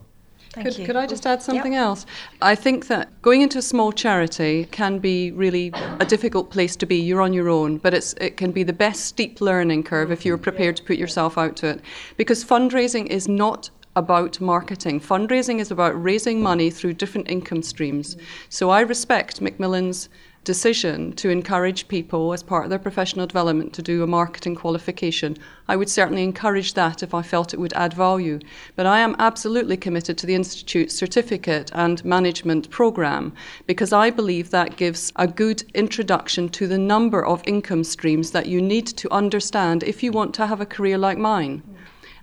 Could, 0.62 0.76
could, 0.86 0.94
I 0.94 1.06
just 1.06 1.26
add 1.26 1.42
something 1.42 1.72
yep. 1.72 1.82
else? 1.82 2.06
I 2.40 2.54
think 2.54 2.86
that 2.86 3.20
going 3.22 3.42
into 3.42 3.58
a 3.58 3.62
small 3.62 3.90
charity 3.90 4.66
can 4.66 5.00
be 5.00 5.32
really 5.32 5.72
a 5.98 6.04
difficult 6.04 6.50
place 6.50 6.76
to 6.76 6.86
be. 6.86 6.96
You're 6.96 7.22
on 7.22 7.32
your 7.32 7.48
own, 7.48 7.78
but 7.78 7.92
it's, 7.92 8.12
it 8.14 8.36
can 8.36 8.52
be 8.52 8.62
the 8.62 8.72
best 8.72 9.06
steep 9.06 9.40
learning 9.40 9.82
curve 9.82 10.12
if 10.12 10.24
you're 10.24 10.38
prepared 10.38 10.76
to 10.76 10.84
put 10.84 10.96
yourself 10.96 11.36
out 11.36 11.56
to 11.56 11.70
it. 11.70 11.80
Because 12.16 12.44
fundraising 12.44 13.06
is 13.06 13.26
not 13.26 13.68
about 13.96 14.40
marketing. 14.40 15.00
Fundraising 15.00 15.60
is 15.60 15.70
about 15.70 16.02
raising 16.02 16.42
money 16.42 16.70
through 16.70 16.94
different 16.94 17.30
income 17.30 17.62
streams. 17.62 18.16
So 18.48 18.70
I 18.70 18.80
respect 18.80 19.40
Macmillan's 19.40 20.08
decision 20.44 21.12
to 21.14 21.30
encourage 21.30 21.88
people 21.88 22.32
as 22.32 22.42
part 22.42 22.64
of 22.64 22.70
their 22.70 22.78
professional 22.78 23.26
development 23.26 23.72
to 23.72 23.82
do 23.82 24.02
a 24.02 24.06
marketing 24.06 24.54
qualification. 24.54 25.36
I 25.68 25.76
would 25.76 25.88
certainly 25.88 26.22
encourage 26.22 26.74
that 26.74 27.02
if 27.02 27.14
I 27.14 27.22
felt 27.22 27.54
it 27.54 27.60
would 27.60 27.72
add 27.72 27.94
value. 27.94 28.38
But 28.76 28.86
I 28.86 29.00
am 29.00 29.16
absolutely 29.18 29.76
committed 29.76 30.18
to 30.18 30.26
the 30.26 30.34
Institute's 30.34 30.94
certificate 30.94 31.70
and 31.74 32.04
management 32.04 32.68
programme 32.70 33.32
because 33.66 33.92
I 33.92 34.10
believe 34.10 34.50
that 34.50 34.76
gives 34.76 35.12
a 35.16 35.26
good 35.26 35.64
introduction 35.74 36.48
to 36.50 36.66
the 36.66 36.78
number 36.78 37.24
of 37.24 37.42
income 37.46 37.84
streams 37.84 38.30
that 38.32 38.46
you 38.46 38.60
need 38.60 38.86
to 38.88 39.10
understand 39.10 39.82
if 39.82 40.02
you 40.02 40.12
want 40.12 40.34
to 40.34 40.46
have 40.46 40.60
a 40.60 40.66
career 40.66 40.98
like 40.98 41.18
mine. 41.18 41.62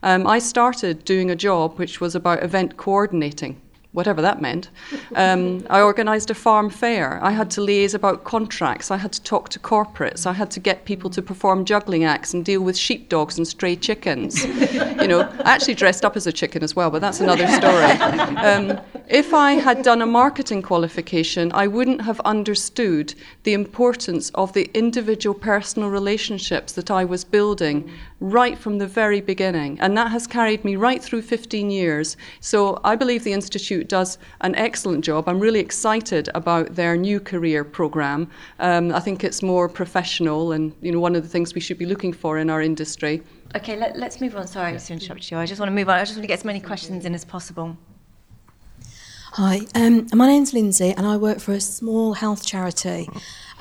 Um, 0.04 0.26
I 0.28 0.40
started 0.40 1.06
doing 1.06 1.30
a 1.30 1.36
job 1.36 1.78
which 1.78 2.02
was 2.02 2.16
about 2.16 2.44
event 2.44 2.78
coordinating 2.78 3.62
whatever 3.94 4.22
that 4.22 4.42
meant. 4.42 4.70
Um, 5.16 5.66
I 5.70 5.82
organised 5.82 6.30
a 6.30 6.34
farm 6.34 6.70
fair. 6.70 7.22
I 7.22 7.32
had 7.32 7.52
to 7.52 7.62
liaise 7.62 7.94
about 7.94 8.24
contracts. 8.24 8.90
I 8.90 8.98
had 8.98 9.12
to 9.14 9.22
talk 9.22 9.50
to 9.50 9.60
corporates. 9.60 10.26
I 10.26 10.32
had 10.34 10.50
to 10.52 10.60
get 10.60 10.86
people 10.86 11.10
to 11.10 11.22
perform 11.22 11.66
juggling 11.66 12.06
acts 12.06 12.34
and 12.34 12.46
deal 12.46 12.62
with 12.62 12.78
sheepdogs 12.78 13.38
and 13.38 13.46
stray 13.46 13.76
chickens. 13.76 14.46
you 14.46 15.08
know, 15.08 15.22
I 15.44 15.52
actually 15.52 15.74
dressed 15.74 16.06
up 16.06 16.16
as 16.16 16.26
a 16.26 16.32
chicken 16.32 16.64
as 16.64 16.76
well, 16.76 16.90
but 16.90 17.02
that's 17.02 17.20
another 17.20 17.48
story. 17.48 17.92
Um, 18.42 18.80
if 19.08 19.34
I 19.34 19.54
had 19.54 19.84
done 19.84 20.02
a 20.02 20.06
marketing 20.06 20.62
qualification, 20.62 21.52
I 21.54 21.68
wouldn't 21.68 22.02
have 22.02 22.20
understood 22.22 23.14
the 23.44 23.54
importance 23.54 24.30
of 24.32 24.54
the 24.54 24.70
individual 24.74 25.34
personal 25.38 25.90
relationships 25.90 26.72
that 26.74 26.90
I 26.90 27.04
was 27.04 27.26
building 27.26 27.92
right 28.22 28.58
from 28.58 28.78
the 28.78 28.88
very 28.88 29.20
beginning. 29.20 29.78
And 29.82 29.98
that 29.98 30.12
has 30.12 30.28
carried 30.28 30.64
me 30.64 30.76
right 30.78 31.04
through 31.04 31.24
15 31.24 31.70
years. 31.70 32.16
So 32.40 32.80
I 32.84 32.96
believe 32.96 33.24
the 33.24 33.34
Institute 33.34 33.90
does 33.90 34.18
an 34.42 34.56
excellent 34.56 35.04
job. 35.04 35.28
I'm 35.28 35.40
really 35.40 35.60
excited 35.60 36.30
about 36.34 36.76
their 36.76 36.96
new 36.96 37.20
career 37.20 37.66
programme. 37.66 38.30
Um, 38.60 38.94
I 38.94 39.00
think 39.00 39.24
it's 39.24 39.42
more 39.42 39.68
professional 39.68 40.54
and 40.54 40.74
you 40.82 40.92
know 40.92 41.00
one 41.00 41.16
of 41.16 41.24
the 41.24 41.30
things 41.30 41.54
we 41.54 41.62
should 41.62 41.78
be 41.78 41.86
looking 41.86 42.14
for 42.14 42.38
in 42.38 42.50
our 42.50 42.62
industry. 42.62 43.24
Okay, 43.56 43.76
let, 43.76 43.96
us 43.98 44.22
move 44.22 44.36
on. 44.36 44.48
Sorry 44.48 44.78
to 44.78 44.94
interrupt 44.94 45.30
you. 45.30 45.38
I 45.38 45.46
just 45.46 45.60
want 45.60 45.70
to 45.70 45.76
move 45.76 45.90
on. 45.90 45.98
I 45.98 46.04
just 46.04 46.14
want 46.14 46.24
to 46.24 46.28
get 46.28 46.40
as 46.40 46.46
many 46.46 46.62
questions 46.62 47.06
in 47.06 47.14
as 47.14 47.26
possible. 47.26 47.76
Hi, 49.36 49.62
um, 49.76 50.08
my 50.14 50.28
name's 50.28 50.54
Lindsay, 50.54 50.92
and 50.92 51.08
I 51.08 51.16
work 51.16 51.40
for 51.40 51.54
a 51.54 51.62
small 51.62 52.16
health 52.16 52.46
charity. 52.46 53.08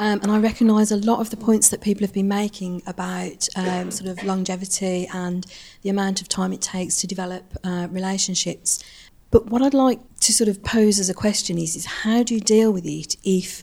Um, 0.00 0.19
and 0.21 0.33
I 0.33 0.41
recognise 0.41 0.91
a 0.91 0.97
lot 0.97 1.21
of 1.21 1.31
the 1.31 1.37
points 1.37 1.69
that 1.69 1.81
people 1.81 2.00
have 2.00 2.12
been 2.12 2.27
making 2.27 2.83
about 2.89 3.47
um, 3.55 3.93
sort 3.93 4.11
of 4.11 4.25
longevity 4.25 5.09
and 5.15 5.47
the 5.83 5.89
amount 5.89 6.21
of 6.21 6.29
time 6.29 6.53
it 6.53 6.61
takes 6.61 6.97
to 6.97 7.07
develop 7.07 7.57
uh, 7.62 7.87
relationships. 7.89 8.83
But 9.31 9.47
what 9.47 9.62
I'd 9.62 9.73
like 9.73 10.00
to 10.23 10.33
sort 10.33 10.49
of 10.49 10.61
pose 10.65 10.99
as 10.99 11.09
a 11.09 11.15
question 11.15 11.57
is, 11.57 11.77
is 11.77 11.87
how 11.87 12.25
do 12.25 12.35
you 12.35 12.41
deal 12.41 12.73
with 12.73 12.85
it 12.85 13.15
if 13.23 13.62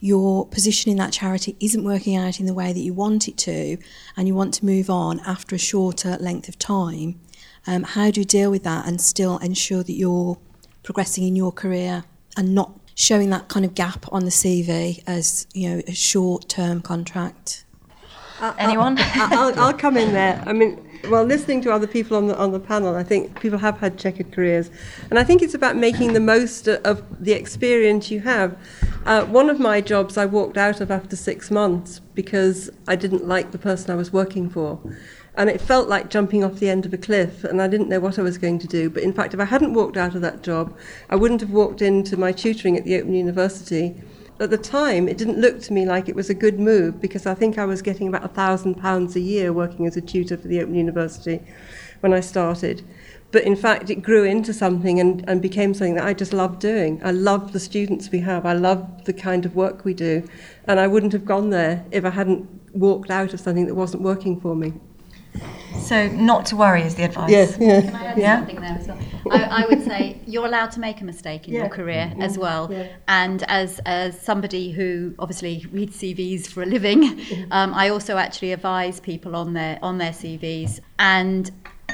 your 0.00 0.48
position 0.48 0.90
in 0.90 0.98
that 0.98 1.12
charity 1.12 1.54
isn't 1.60 1.84
working 1.84 2.16
out 2.16 2.40
in 2.40 2.46
the 2.46 2.54
way 2.54 2.72
that 2.72 2.80
you 2.80 2.92
want 2.92 3.28
it 3.28 3.38
to 3.38 3.78
and 4.16 4.26
you 4.26 4.34
want 4.34 4.52
to 4.54 4.66
move 4.66 4.90
on 4.90 5.20
after 5.20 5.54
a 5.54 5.58
shorter 5.58 6.16
length 6.18 6.48
of 6.48 6.58
time? 6.58 7.20
Um, 7.68 7.84
how 7.84 8.10
do 8.10 8.20
you 8.20 8.24
deal 8.24 8.50
with 8.50 8.64
that 8.64 8.84
and 8.84 9.00
still 9.00 9.38
ensure 9.38 9.84
that 9.84 9.92
you're 9.92 10.38
progressing 10.86 11.24
in 11.24 11.34
your 11.34 11.50
career 11.50 12.04
and 12.36 12.54
not 12.54 12.70
showing 12.94 13.28
that 13.28 13.48
kind 13.48 13.66
of 13.66 13.74
gap 13.74 14.06
on 14.12 14.24
the 14.24 14.30
CV 14.30 15.02
as 15.06 15.46
you 15.52 15.68
know 15.68 15.82
a 15.86 15.92
short-term 15.92 16.80
contract. 16.80 17.64
Anyone? 18.58 18.96
I'll, 18.98 19.58
I'll, 19.58 19.74
come 19.74 19.96
in 19.96 20.12
there. 20.12 20.42
I 20.46 20.52
mean, 20.52 20.78
well, 21.08 21.24
listening 21.24 21.62
to 21.62 21.72
other 21.72 21.86
people 21.86 22.16
on 22.16 22.28
the 22.28 22.36
on 22.36 22.52
the 22.52 22.60
panel, 22.60 22.94
I 22.94 23.02
think 23.02 23.40
people 23.40 23.58
have 23.58 23.78
had 23.78 23.98
checkered 23.98 24.30
careers, 24.30 24.70
and 25.10 25.18
I 25.18 25.24
think 25.24 25.42
it's 25.42 25.54
about 25.54 25.74
making 25.74 26.12
the 26.12 26.20
most 26.20 26.68
of 26.68 27.02
the 27.18 27.32
experience 27.32 28.10
you 28.10 28.20
have. 28.20 28.56
Uh, 29.06 29.24
one 29.24 29.50
of 29.50 29.58
my 29.58 29.80
jobs 29.80 30.16
I 30.16 30.26
walked 30.26 30.56
out 30.56 30.80
of 30.80 30.90
after 30.90 31.16
six 31.16 31.50
months 31.50 32.00
because 32.14 32.70
I 32.86 32.94
didn't 32.94 33.26
like 33.26 33.52
the 33.52 33.58
person 33.58 33.90
I 33.90 33.96
was 33.96 34.12
working 34.12 34.50
for. 34.50 34.80
And 35.36 35.50
it 35.50 35.60
felt 35.60 35.88
like 35.88 36.08
jumping 36.08 36.42
off 36.42 36.54
the 36.54 36.70
end 36.70 36.86
of 36.86 36.94
a 36.94 36.98
cliff, 36.98 37.44
and 37.44 37.60
I 37.60 37.68
didn't 37.68 37.88
know 37.88 38.00
what 38.00 38.18
I 38.18 38.22
was 38.22 38.38
going 38.38 38.58
to 38.60 38.66
do. 38.66 38.88
But 38.88 39.02
in 39.02 39.12
fact, 39.12 39.34
if 39.34 39.40
I 39.40 39.44
hadn't 39.44 39.74
walked 39.74 39.96
out 39.96 40.14
of 40.14 40.22
that 40.22 40.42
job, 40.42 40.74
I 41.10 41.16
wouldn't 41.16 41.42
have 41.42 41.50
walked 41.50 41.82
into 41.82 42.16
my 42.16 42.32
tutoring 42.32 42.76
at 42.76 42.84
the 42.84 42.96
Open 42.96 43.12
University. 43.12 43.94
At 44.40 44.50
the 44.50 44.58
time, 44.58 45.08
it 45.08 45.18
didn't 45.18 45.40
look 45.40 45.60
to 45.62 45.72
me 45.72 45.86
like 45.86 46.08
it 46.08 46.14
was 46.14 46.28
a 46.30 46.34
good 46.34 46.58
move 46.58 47.00
because 47.00 47.26
I 47.26 47.34
think 47.34 47.58
I 47.58 47.64
was 47.64 47.82
getting 47.82 48.08
about 48.08 48.24
a 48.24 48.28
thousand 48.28 48.76
pounds 48.76 49.16
a 49.16 49.20
year 49.20 49.52
working 49.52 49.86
as 49.86 49.96
a 49.96 50.02
tutor 50.02 50.36
for 50.36 50.48
the 50.48 50.60
Open 50.60 50.74
University 50.74 51.40
when 52.00 52.12
I 52.12 52.20
started. 52.20 52.82
But 53.32 53.44
in 53.44 53.56
fact, 53.56 53.90
it 53.90 53.96
grew 53.96 54.24
into 54.24 54.52
something 54.52 55.00
and, 55.00 55.26
and 55.28 55.42
became 55.42 55.74
something 55.74 55.94
that 55.94 56.06
I 56.06 56.14
just 56.14 56.32
loved 56.32 56.60
doing. 56.60 57.00
I 57.04 57.10
love 57.10 57.52
the 57.52 57.60
students 57.60 58.10
we 58.10 58.20
have, 58.20 58.46
I 58.46 58.52
love 58.52 59.04
the 59.04 59.12
kind 59.12 59.44
of 59.44 59.54
work 59.54 59.84
we 59.84 59.94
do. 59.94 60.26
And 60.64 60.78
I 60.80 60.86
wouldn't 60.86 61.12
have 61.12 61.24
gone 61.24 61.50
there 61.50 61.84
if 61.90 62.04
I 62.04 62.10
hadn't 62.10 62.48
walked 62.74 63.10
out 63.10 63.34
of 63.34 63.40
something 63.40 63.66
that 63.66 63.74
wasn't 63.74 64.02
working 64.02 64.40
for 64.40 64.54
me. 64.54 64.74
So 65.80 66.08
not 66.08 66.46
to 66.46 66.56
worry 66.56 66.82
is 66.82 66.94
the 66.94 67.04
advice. 67.04 67.30
Yes. 67.30 67.56
Yeah. 67.60 67.80
Can 67.82 67.94
I 67.94 68.04
add 68.06 68.18
yeah. 68.18 68.36
something 68.38 68.60
there 68.60 68.78
as 68.78 68.88
well? 68.88 68.98
I, 69.30 69.42
I, 69.62 69.66
would 69.66 69.84
say 69.84 70.20
you're 70.26 70.46
allowed 70.46 70.70
to 70.72 70.80
make 70.80 71.00
a 71.00 71.04
mistake 71.04 71.46
in 71.48 71.54
yeah. 71.54 71.60
your 71.60 71.68
career 71.68 72.12
yeah. 72.16 72.24
as 72.24 72.38
well. 72.38 72.72
And 73.08 73.42
as 73.44 73.80
as 73.86 74.20
somebody 74.20 74.72
who 74.72 75.14
obviously 75.18 75.66
reads 75.70 75.96
CVs 75.98 76.46
for 76.48 76.62
a 76.62 76.66
living, 76.66 77.20
um, 77.50 77.74
I 77.74 77.88
also 77.88 78.16
actually 78.16 78.52
advise 78.52 79.00
people 79.00 79.36
on 79.36 79.52
their 79.52 79.78
on 79.82 79.98
their 79.98 80.12
CVs 80.12 80.80
and 80.98 81.50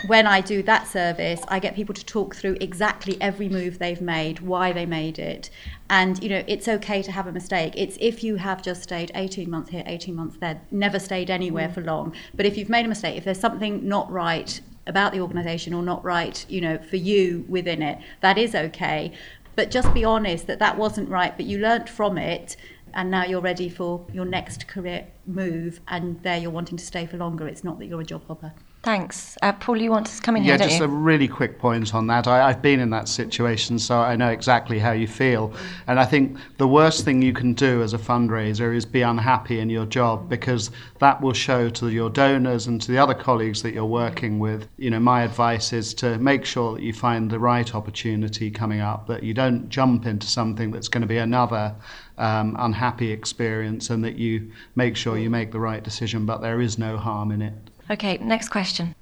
when 0.07 0.27
I 0.27 0.41
do 0.41 0.63
that 0.65 0.89
service, 0.89 1.41
I 1.49 1.59
get 1.59 1.75
people 1.75 1.95
to 1.95 2.05
talk 2.05 2.35
through 2.35 2.57
exactly 2.61 3.21
every 3.21 3.49
move 3.49 3.79
they've 3.79 4.01
made, 4.01 4.41
why 4.41 4.73
they 4.73 4.87
made 4.87 5.19
it. 5.19 5.51
And, 5.89 6.23
you 6.23 6.29
know, 6.29 6.43
it's 6.47 6.67
okay 6.69 7.03
to 7.03 7.13
have 7.13 7.27
a 7.27 7.33
mistake. 7.33 7.75
It's 7.77 7.97
if 8.01 8.25
you 8.25 8.37
have 8.37 8.63
just 8.63 8.83
stayed 8.83 9.13
18 9.15 9.49
months 9.49 9.71
here, 9.71 9.85
18 9.87 10.15
months 10.15 10.37
there, 10.39 10.61
never 10.71 10.99
stayed 10.99 11.31
anywhere 11.31 11.69
mm. 11.69 11.75
for 11.75 11.83
long. 11.83 12.15
But 12.35 12.47
if 12.47 12.57
you've 12.57 12.69
made 12.69 12.85
a 12.85 12.89
mistake, 12.89 13.17
if 13.17 13.25
there's 13.25 13.41
something 13.41 13.87
not 13.87 14.11
right 14.11 14.61
about 14.87 15.13
the 15.13 15.21
organisation 15.21 15.73
or 15.75 15.83
not 15.83 16.05
right, 16.05 16.45
you 16.49 16.61
know, 16.61 16.79
for 16.79 16.97
you 16.97 17.45
within 17.49 17.83
it, 17.83 17.99
that 18.21 18.39
is 18.39 18.55
okay. 18.55 19.13
But 19.55 19.71
just 19.71 19.93
be 19.95 20.05
honest 20.05 20.47
that 20.47 20.59
that 20.59 20.77
wasn't 20.77 21.09
right, 21.09 21.37
but 21.37 21.47
you 21.47 21.59
learnt 21.59 21.89
from 21.89 22.19
it 22.19 22.57
and 22.95 23.11
now 23.11 23.25
you're 23.25 23.41
ready 23.41 23.69
for 23.69 24.05
your 24.13 24.25
next 24.25 24.67
career 24.67 25.07
move 25.27 25.81
and 25.89 26.23
there 26.23 26.39
you're 26.39 26.51
wanting 26.51 26.77
to 26.79 26.85
stay 26.85 27.07
for 27.07 27.17
longer. 27.17 27.47
It's 27.47 27.65
not 27.65 27.79
that 27.79 27.87
you're 27.87 28.01
a 28.01 28.05
job 28.05 28.27
hopper. 28.27 28.53
Thanks. 28.83 29.39
Uh, 29.43 29.53
Paul, 29.53 29.81
you 29.81 29.93
want 29.93 30.09
to 30.09 30.21
come 30.23 30.35
in 30.35 30.43
yeah, 30.43 30.57
here, 30.57 30.63
Yeah, 30.63 30.67
just 30.67 30.81
you? 30.81 30.87
a 30.87 30.89
really 30.89 31.29
quick 31.29 31.57
point 31.61 31.95
on 31.95 32.09
that. 32.09 32.27
I, 32.27 32.49
have 32.49 32.63
been 32.63 32.81
in 32.81 32.91
that 32.91 33.09
situation, 33.09 33.79
so 33.79 33.99
I 33.99 34.17
know 34.17 34.31
exactly 34.31 34.81
how 34.81 34.91
you 34.91 35.07
feel. 35.07 35.55
And 35.87 36.01
I 36.01 36.05
think 36.05 36.37
the 36.57 36.67
worst 36.67 37.05
thing 37.05 37.23
you 37.23 37.33
can 37.33 37.55
do 37.55 37.81
as 37.83 37.95
a 37.95 37.99
fundraiser 37.99 38.75
is 38.75 38.85
be 38.85 39.03
unhappy 39.03 39.61
in 39.61 39.71
your 39.71 39.87
job 39.87 40.29
because 40.29 40.73
that 40.99 41.21
will 41.21 41.33
show 41.33 41.71
to 41.71 41.91
your 41.91 42.11
donors 42.11 42.67
and 42.67 42.83
to 42.83 42.91
the 42.91 42.99
other 42.99 43.15
colleagues 43.15 43.63
that 43.63 43.73
you're 43.73 43.85
working 43.85 44.41
with. 44.41 44.67
You 44.79 44.91
know, 44.91 45.01
my 45.01 45.23
advice 45.23 45.73
is 45.73 45.95
to 45.95 46.19
make 46.19 46.45
sure 46.45 46.75
that 46.75 46.83
you 46.83 46.93
find 46.93 47.31
the 47.31 47.39
right 47.39 47.73
opportunity 47.77 48.51
coming 48.51 48.81
up, 48.81 49.07
that 49.07 49.23
you 49.23 49.33
don't 49.33 49.69
jump 49.69 50.07
into 50.07 50.27
something 50.27 50.73
that's 50.73 50.89
going 50.89 51.03
to 51.03 51.07
be 51.07 51.19
another 51.19 51.73
um, 52.19 52.57
unhappy 52.59 53.13
experience, 53.13 53.91
and 53.91 54.03
that 54.05 54.17
you 54.17 54.51
make 54.75 54.97
sure 54.97 55.17
you 55.17 55.31
make 55.31 55.53
the 55.53 55.61
right 55.61 55.85
decision, 55.85 56.27
but 56.27 56.41
there 56.41 56.61
is 56.61 56.79
no 56.79 56.97
harm 56.97 57.31
in 57.31 57.43
it. 57.43 57.71
Okay, 57.91 58.19
next 58.19 58.49
question. 58.49 58.95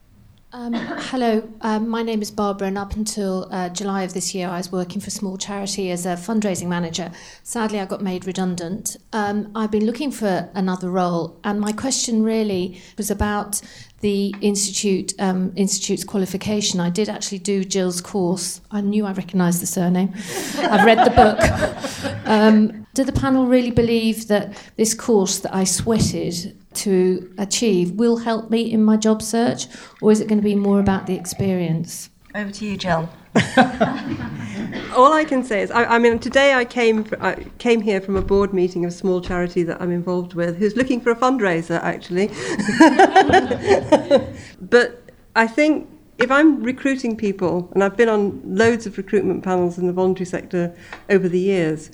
Um, 0.52 0.72
hello, 0.75 1.49
um, 1.60 1.88
my 1.88 2.02
name 2.02 2.22
is 2.22 2.32
Barbara, 2.32 2.66
and 2.66 2.76
up 2.76 2.96
until 2.96 3.46
uh, 3.52 3.68
July 3.68 4.02
of 4.02 4.14
this 4.14 4.34
year, 4.34 4.49
I 4.49 4.56
was 4.56 4.72
working 4.72 5.00
for 5.00 5.06
a 5.06 5.12
small 5.12 5.37
charity 5.37 5.92
as 5.92 6.06
a 6.06 6.14
fundraising 6.14 6.66
manager. 6.66 7.12
Sadly, 7.44 7.78
I 7.78 7.87
got 7.87 8.02
made 8.02 8.26
redundant. 8.26 8.96
Um, 9.12 9.52
I've 9.54 9.70
been 9.70 9.87
looking 9.87 10.10
for 10.10 10.50
another 10.54 10.90
role, 10.90 11.38
and 11.44 11.60
my 11.60 11.70
question 11.70 12.25
really 12.25 12.82
was 12.96 13.12
about 13.12 13.60
the 14.00 14.35
institute 14.40 15.12
um, 15.19 15.52
institute's 15.57 16.04
qualification. 16.04 16.80
I 16.80 16.90
did 16.90 17.09
actually 17.09 17.38
do 17.38 17.64
Jill's 17.64 18.00
course. 18.00 18.61
I 18.71 18.80
knew 18.80 19.04
I 19.04 19.12
recognised 19.12 19.61
the 19.61 19.66
surname. 19.66 20.12
I've 20.59 20.87
read 20.87 21.07
the 21.07 21.11
book. 21.11 22.26
Um, 22.26 22.87
do 22.95 23.04
the 23.04 23.12
panel 23.12 23.47
really 23.47 23.71
believe 23.71 24.28
that 24.28 24.57
this 24.76 24.95
course 24.95 25.38
that 25.40 25.54
I 25.54 25.64
sweated 25.64 26.57
to 26.75 27.33
achieve 27.38 27.92
will 27.92 28.19
help 28.19 28.50
me 28.50 28.73
in 28.73 28.83
my 28.85 28.97
job 28.97 29.23
search, 29.23 29.66
or 30.00 30.12
is 30.12 30.21
it 30.21 30.28
going 30.28 30.38
to 30.38 30.45
be 30.45 30.54
more 30.54 30.80
about 30.80 31.07
the 31.07 31.14
experience? 31.14 32.11
Over 32.35 32.50
to 32.50 32.64
you, 32.64 32.76
Jill. 32.76 33.09
All 34.96 35.12
I 35.12 35.25
can 35.25 35.44
say 35.44 35.62
is, 35.62 35.70
I, 35.70 35.84
I 35.84 35.99
mean, 35.99 36.18
today 36.18 36.54
I 36.54 36.64
came 36.64 37.06
I 37.20 37.34
came 37.58 37.80
here 37.80 38.00
from 38.00 38.16
a 38.16 38.22
board 38.22 38.52
meeting 38.52 38.84
of 38.84 38.90
a 38.90 38.94
small 38.94 39.20
charity 39.20 39.62
that 39.62 39.80
I'm 39.80 39.92
involved 39.92 40.34
with, 40.34 40.56
who's 40.56 40.76
looking 40.76 41.00
for 41.00 41.10
a 41.10 41.16
fundraiser 41.16 41.80
actually. 41.80 42.26
but 44.60 45.02
I 45.37 45.46
think 45.46 45.88
if 46.18 46.30
I'm 46.30 46.62
recruiting 46.62 47.16
people, 47.16 47.70
and 47.72 47.84
I've 47.84 47.96
been 47.96 48.08
on 48.08 48.42
loads 48.44 48.87
of 48.87 48.99
recruitment 48.99 49.44
panels 49.44 49.78
in 49.78 49.87
the 49.87 49.92
voluntary 49.92 50.26
sector 50.26 50.75
over 51.08 51.28
the 51.28 51.38
years, 51.38 51.90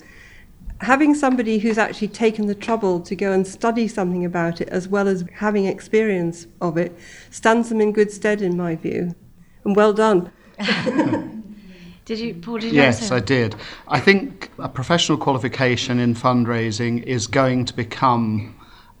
having 0.81 1.15
somebody 1.15 1.59
who's 1.59 1.77
actually 1.77 2.09
taken 2.09 2.47
the 2.47 2.55
trouble 2.55 2.99
to 3.01 3.15
go 3.15 3.31
and 3.31 3.47
study 3.47 3.87
something 3.87 4.25
about 4.25 4.59
it 4.59 4.69
as 4.69 4.87
well 4.87 5.07
as 5.07 5.23
having 5.35 5.65
experience 5.65 6.47
of 6.61 6.77
it 6.77 6.97
stands 7.29 7.69
them 7.69 7.79
in 7.79 7.93
good 7.93 8.11
stead, 8.11 8.41
in 8.41 8.57
my 8.57 8.75
view. 8.75 9.15
And 9.63 9.75
well 9.75 9.93
done. 9.93 10.31
did 12.05 12.19
you, 12.19 12.33
Paul? 12.35 12.59
Did 12.59 12.71
you 12.71 12.81
yes, 12.81 13.11
I 13.11 13.19
did. 13.19 13.55
I 13.87 13.99
think 13.99 14.51
a 14.57 14.69
professional 14.69 15.17
qualification 15.17 15.99
in 15.99 16.15
fundraising 16.15 17.03
is 17.03 17.27
going 17.27 17.65
to 17.65 17.73
become 17.73 18.55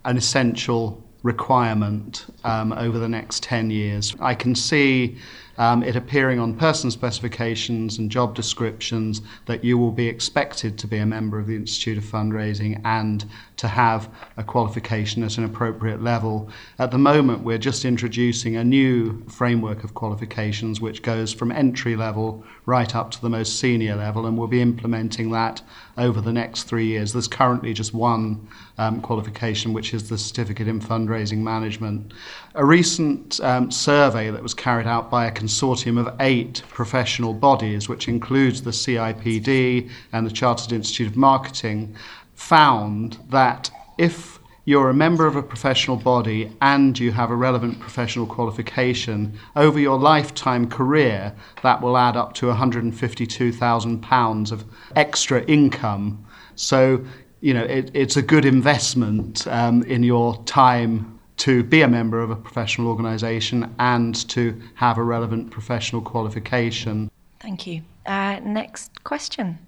an 0.05 0.17
essential 0.17 1.03
requirement 1.23 2.25
um, 2.43 2.71
over 2.73 2.97
the 2.99 3.09
next 3.09 3.43
10 3.43 3.69
years. 3.69 4.15
I 4.19 4.35
can 4.35 4.55
see 4.55 5.17
um, 5.57 5.83
it 5.83 5.95
appearing 5.95 6.39
on 6.39 6.55
person 6.55 6.91
specifications 6.91 7.97
and 7.97 8.11
job 8.11 8.35
descriptions 8.35 9.21
that 9.45 9.63
you 9.63 9.77
will 9.77 9.91
be 9.91 10.07
expected 10.07 10.77
to 10.77 10.87
be 10.87 10.97
a 10.97 11.05
member 11.05 11.39
of 11.39 11.47
the 11.47 11.55
Institute 11.55 11.97
of 11.97 12.03
Fundraising 12.03 12.81
and 12.85 13.25
to 13.57 13.67
have 13.67 14.09
a 14.37 14.43
qualification 14.43 15.23
at 15.23 15.37
an 15.37 15.43
appropriate 15.43 16.01
level. 16.01 16.49
At 16.79 16.91
the 16.91 16.97
moment, 16.97 17.43
we're 17.43 17.57
just 17.57 17.85
introducing 17.85 18.55
a 18.55 18.63
new 18.63 19.23
framework 19.27 19.83
of 19.83 19.93
qualifications 19.93 20.79
which 20.79 21.01
goes 21.01 21.33
from 21.33 21.51
entry 21.51 21.95
level 21.95 22.43
right 22.65 22.95
up 22.95 23.11
to 23.11 23.21
the 23.21 23.29
most 23.29 23.59
senior 23.59 23.95
level, 23.95 24.27
and 24.27 24.37
we'll 24.37 24.47
be 24.47 24.61
implementing 24.61 25.31
that 25.31 25.61
over 25.97 26.21
the 26.21 26.31
next 26.31 26.63
three 26.63 26.85
years. 26.85 27.13
There's 27.13 27.27
currently 27.27 27.73
just 27.73 27.93
one 27.93 28.47
um, 28.77 29.01
qualification, 29.01 29.73
which 29.73 29.93
is 29.93 30.09
the 30.09 30.17
Certificate 30.17 30.67
in 30.67 30.79
Fundraising 30.79 31.39
Management. 31.39 32.13
A 32.55 32.65
recent 32.65 33.39
um, 33.41 33.71
survey 33.71 34.29
that 34.29 34.43
was 34.43 34.53
carried 34.53 34.87
out 34.87 35.09
by 35.09 35.25
a 35.25 35.31
consortium 35.31 35.99
of 35.99 36.15
eight 36.19 36.61
professional 36.69 37.33
bodies, 37.33 37.89
which 37.89 38.07
includes 38.07 38.61
the 38.61 38.71
CIPD 38.71 39.89
and 40.13 40.25
the 40.25 40.31
Chartered 40.31 40.71
Institute 40.71 41.07
of 41.07 41.15
Marketing, 41.17 41.95
found 42.35 43.17
that 43.29 43.71
if 43.97 44.36
you're 44.67 44.89
a 44.89 44.93
member 44.93 45.25
of 45.25 45.37
a 45.37 45.41
professional 45.41 45.95
body 45.95 46.51
and 46.59 46.99
you 46.99 47.13
have 47.13 47.31
a 47.31 47.35
relevant 47.35 47.79
professional 47.79 48.27
qualification, 48.27 49.39
over 49.55 49.79
your 49.79 49.97
lifetime 49.97 50.69
career, 50.69 51.33
that 51.63 51.81
will 51.81 51.97
add 51.97 52.17
up 52.17 52.33
to 52.33 52.47
£152,000 52.47 54.51
of 54.51 54.65
extra 54.97 55.41
income. 55.45 56.25
So, 56.55 57.01
you 57.39 57.53
know, 57.53 57.63
it, 57.63 57.91
it's 57.93 58.17
a 58.17 58.21
good 58.21 58.43
investment 58.43 59.47
um, 59.47 59.83
in 59.83 60.03
your 60.03 60.43
time 60.43 61.17
to 61.37 61.63
be 61.63 61.81
a 61.81 61.87
member 61.87 62.19
of 62.19 62.29
a 62.29 62.35
professional 62.35 62.89
organisation 62.89 63.73
and 63.79 64.27
to 64.27 64.61
have 64.75 64.97
a 64.97 65.03
relevant 65.03 65.49
professional 65.49 66.01
qualification. 66.01 67.09
Thank 67.39 67.67
you. 67.67 67.83
Uh, 68.05 68.41
next 68.43 69.01
question. 69.05 69.59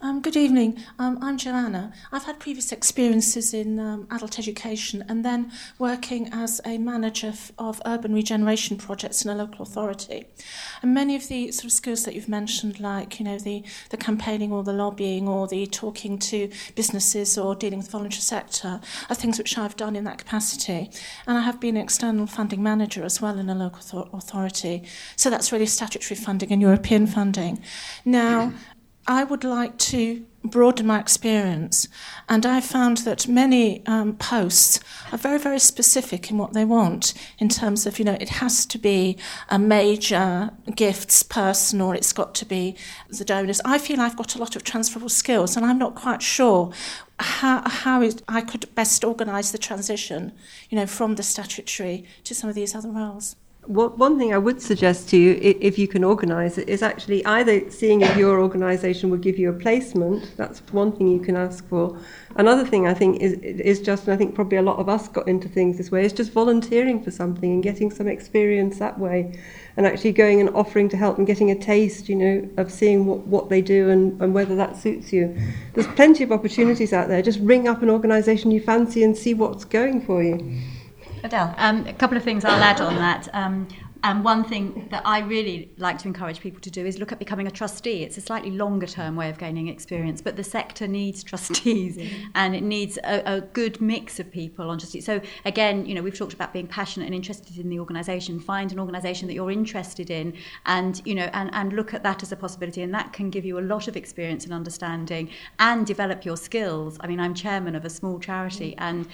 Um, 0.00 0.20
good 0.20 0.36
evening. 0.36 0.78
Um, 1.00 1.18
I'm 1.20 1.36
Joanna. 1.36 1.92
I've 2.12 2.22
had 2.22 2.38
previous 2.38 2.70
experiences 2.70 3.52
in 3.52 3.80
um, 3.80 4.06
adult 4.12 4.38
education 4.38 5.04
and 5.08 5.24
then 5.24 5.50
working 5.76 6.28
as 6.32 6.60
a 6.64 6.78
manager 6.78 7.28
f- 7.28 7.50
of 7.58 7.82
urban 7.84 8.14
regeneration 8.14 8.76
projects 8.76 9.24
in 9.24 9.30
a 9.32 9.34
local 9.34 9.62
authority. 9.62 10.26
And 10.82 10.94
many 10.94 11.16
of 11.16 11.26
the 11.26 11.50
sort 11.50 11.64
of 11.64 11.72
skills 11.72 12.04
that 12.04 12.14
you've 12.14 12.28
mentioned, 12.28 12.78
like 12.78 13.18
you 13.18 13.24
know 13.24 13.40
the 13.40 13.64
the 13.90 13.96
campaigning 13.96 14.52
or 14.52 14.62
the 14.62 14.72
lobbying 14.72 15.26
or 15.26 15.48
the 15.48 15.66
talking 15.66 16.16
to 16.20 16.48
businesses 16.76 17.36
or 17.36 17.56
dealing 17.56 17.78
with 17.78 17.86
the 17.86 17.92
voluntary 17.92 18.20
sector, 18.20 18.80
are 19.10 19.16
things 19.16 19.36
which 19.36 19.58
I've 19.58 19.74
done 19.74 19.96
in 19.96 20.04
that 20.04 20.18
capacity. 20.18 20.92
And 21.26 21.36
I 21.36 21.40
have 21.40 21.58
been 21.58 21.76
an 21.76 21.82
external 21.82 22.28
funding 22.28 22.62
manager 22.62 23.02
as 23.02 23.20
well 23.20 23.36
in 23.36 23.50
a 23.50 23.54
local 23.56 24.08
authority. 24.12 24.84
So 25.16 25.28
that's 25.28 25.50
really 25.50 25.66
statutory 25.66 26.16
funding 26.16 26.52
and 26.52 26.62
European 26.62 27.08
funding. 27.08 27.60
Now. 28.04 28.52
I 29.10 29.24
would 29.24 29.42
like 29.42 29.78
to 29.78 30.26
broaden 30.44 30.86
my 30.86 31.00
experience, 31.00 31.88
and 32.28 32.44
I 32.44 32.60
found 32.60 32.98
that 32.98 33.26
many 33.26 33.84
um, 33.86 34.14
posts 34.16 34.80
are 35.10 35.16
very, 35.16 35.38
very 35.38 35.58
specific 35.58 36.30
in 36.30 36.36
what 36.36 36.52
they 36.52 36.66
want 36.66 37.14
in 37.38 37.48
terms 37.48 37.86
of, 37.86 37.98
you 37.98 38.04
know, 38.04 38.18
it 38.20 38.28
has 38.28 38.66
to 38.66 38.78
be 38.78 39.16
a 39.48 39.58
major 39.58 40.50
gifts 40.76 41.22
person 41.22 41.80
or 41.80 41.94
it's 41.94 42.12
got 42.12 42.34
to 42.34 42.44
be 42.44 42.76
the 43.08 43.24
donors. 43.24 43.62
I 43.64 43.78
feel 43.78 43.98
I've 43.98 44.16
got 44.16 44.34
a 44.34 44.38
lot 44.38 44.56
of 44.56 44.62
transferable 44.62 45.08
skills, 45.08 45.56
and 45.56 45.64
I'm 45.64 45.78
not 45.78 45.94
quite 45.94 46.20
sure 46.20 46.70
how, 47.18 47.66
how 47.66 48.02
it, 48.02 48.22
I 48.28 48.42
could 48.42 48.72
best 48.74 49.04
organise 49.04 49.52
the 49.52 49.58
transition, 49.58 50.32
you 50.68 50.76
know, 50.76 50.86
from 50.86 51.14
the 51.14 51.22
statutory 51.22 52.04
to 52.24 52.34
some 52.34 52.50
of 52.50 52.54
these 52.54 52.74
other 52.74 52.90
roles 52.90 53.36
one 53.66 54.18
thing 54.18 54.32
I 54.32 54.38
would 54.38 54.62
suggest 54.62 55.10
to 55.10 55.18
you, 55.18 55.38
if 55.42 55.78
you 55.78 55.86
can 55.86 56.02
organise 56.02 56.56
it, 56.56 56.68
is 56.70 56.82
actually 56.82 57.24
either 57.26 57.70
seeing 57.70 58.00
if 58.00 58.16
your 58.16 58.40
organisation 58.40 59.10
will 59.10 59.18
give 59.18 59.38
you 59.38 59.50
a 59.50 59.52
placement. 59.52 60.32
That's 60.36 60.60
one 60.72 60.90
thing 60.92 61.08
you 61.08 61.20
can 61.20 61.36
ask 61.36 61.66
for. 61.68 61.98
Another 62.36 62.64
thing 62.64 62.86
I 62.86 62.94
think 62.94 63.20
is 63.20 63.34
is 63.34 63.82
just, 63.82 64.04
and 64.04 64.14
I 64.14 64.16
think 64.16 64.34
probably 64.34 64.56
a 64.56 64.62
lot 64.62 64.78
of 64.78 64.88
us 64.88 65.08
got 65.08 65.28
into 65.28 65.48
things 65.48 65.76
this 65.76 65.90
way, 65.90 66.04
is 66.04 66.14
just 66.14 66.32
volunteering 66.32 67.02
for 67.02 67.10
something 67.10 67.52
and 67.52 67.62
getting 67.62 67.90
some 67.90 68.08
experience 68.08 68.78
that 68.78 68.98
way, 68.98 69.38
and 69.76 69.86
actually 69.86 70.12
going 70.12 70.40
and 70.40 70.48
offering 70.50 70.88
to 70.88 70.96
help 70.96 71.18
and 71.18 71.26
getting 71.26 71.50
a 71.50 71.58
taste, 71.58 72.08
you 72.08 72.16
know, 72.16 72.48
of 72.56 72.72
seeing 72.72 73.04
what, 73.04 73.26
what 73.26 73.50
they 73.50 73.60
do 73.60 73.90
and, 73.90 74.18
and 74.22 74.32
whether 74.32 74.56
that 74.56 74.76
suits 74.76 75.12
you. 75.12 75.36
There's 75.74 75.86
plenty 75.88 76.24
of 76.24 76.32
opportunities 76.32 76.94
out 76.94 77.08
there. 77.08 77.20
Just 77.20 77.40
ring 77.40 77.68
up 77.68 77.82
an 77.82 77.90
organisation 77.90 78.50
you 78.50 78.62
fancy 78.62 79.02
and 79.02 79.14
see 79.14 79.34
what's 79.34 79.66
going 79.66 80.00
for 80.00 80.22
you. 80.22 80.62
Adele. 81.24 81.54
Um, 81.56 81.86
a 81.86 81.92
couple 81.92 82.16
of 82.16 82.24
things 82.24 82.44
I'll 82.44 82.62
add 82.62 82.80
on 82.80 82.96
that. 82.96 83.28
Um, 83.32 83.68
and 84.04 84.22
one 84.22 84.44
thing 84.44 84.86
that 84.90 85.02
I 85.04 85.20
really 85.20 85.72
like 85.76 85.98
to 85.98 86.08
encourage 86.08 86.40
people 86.40 86.60
to 86.60 86.70
do 86.70 86.86
is 86.86 86.98
look 86.98 87.10
at 87.10 87.18
becoming 87.18 87.48
a 87.48 87.50
trustee. 87.50 88.04
It's 88.04 88.16
a 88.16 88.20
slightly 88.20 88.50
longer 88.50 88.86
term 88.86 89.16
way 89.16 89.28
of 89.28 89.38
gaining 89.38 89.68
experience, 89.68 90.20
but 90.20 90.36
the 90.36 90.44
sector 90.44 90.86
needs 90.86 91.24
trustees 91.24 91.96
yeah. 91.98 92.08
and 92.34 92.54
it 92.54 92.62
needs 92.62 92.96
a, 92.98 93.22
a, 93.26 93.40
good 93.40 93.80
mix 93.80 94.20
of 94.20 94.30
people 94.30 94.70
on 94.70 94.78
trustees. 94.78 95.04
So, 95.04 95.20
again, 95.44 95.84
you 95.84 95.94
know, 95.94 96.02
we've 96.02 96.16
talked 96.16 96.32
about 96.32 96.52
being 96.52 96.68
passionate 96.68 97.06
and 97.06 97.14
interested 97.14 97.58
in 97.58 97.68
the 97.70 97.80
organisation. 97.80 98.38
Find 98.38 98.70
an 98.70 98.78
organisation 98.78 99.26
that 99.26 99.34
you're 99.34 99.50
interested 99.50 100.10
in 100.10 100.34
and, 100.66 101.02
you 101.04 101.14
know, 101.14 101.28
and, 101.32 101.50
and 101.52 101.72
look 101.72 101.92
at 101.92 102.04
that 102.04 102.22
as 102.22 102.30
a 102.30 102.36
possibility. 102.36 102.82
And 102.82 102.94
that 102.94 103.12
can 103.12 103.30
give 103.30 103.44
you 103.44 103.58
a 103.58 103.62
lot 103.62 103.88
of 103.88 103.96
experience 103.96 104.44
and 104.44 104.52
understanding 104.52 105.30
and 105.58 105.84
develop 105.84 106.24
your 106.24 106.36
skills. 106.36 106.98
I 107.00 107.08
mean, 107.08 107.18
I'm 107.18 107.34
chairman 107.34 107.74
of 107.74 107.84
a 107.84 107.90
small 107.90 108.20
charity 108.20 108.76
and 108.78 109.08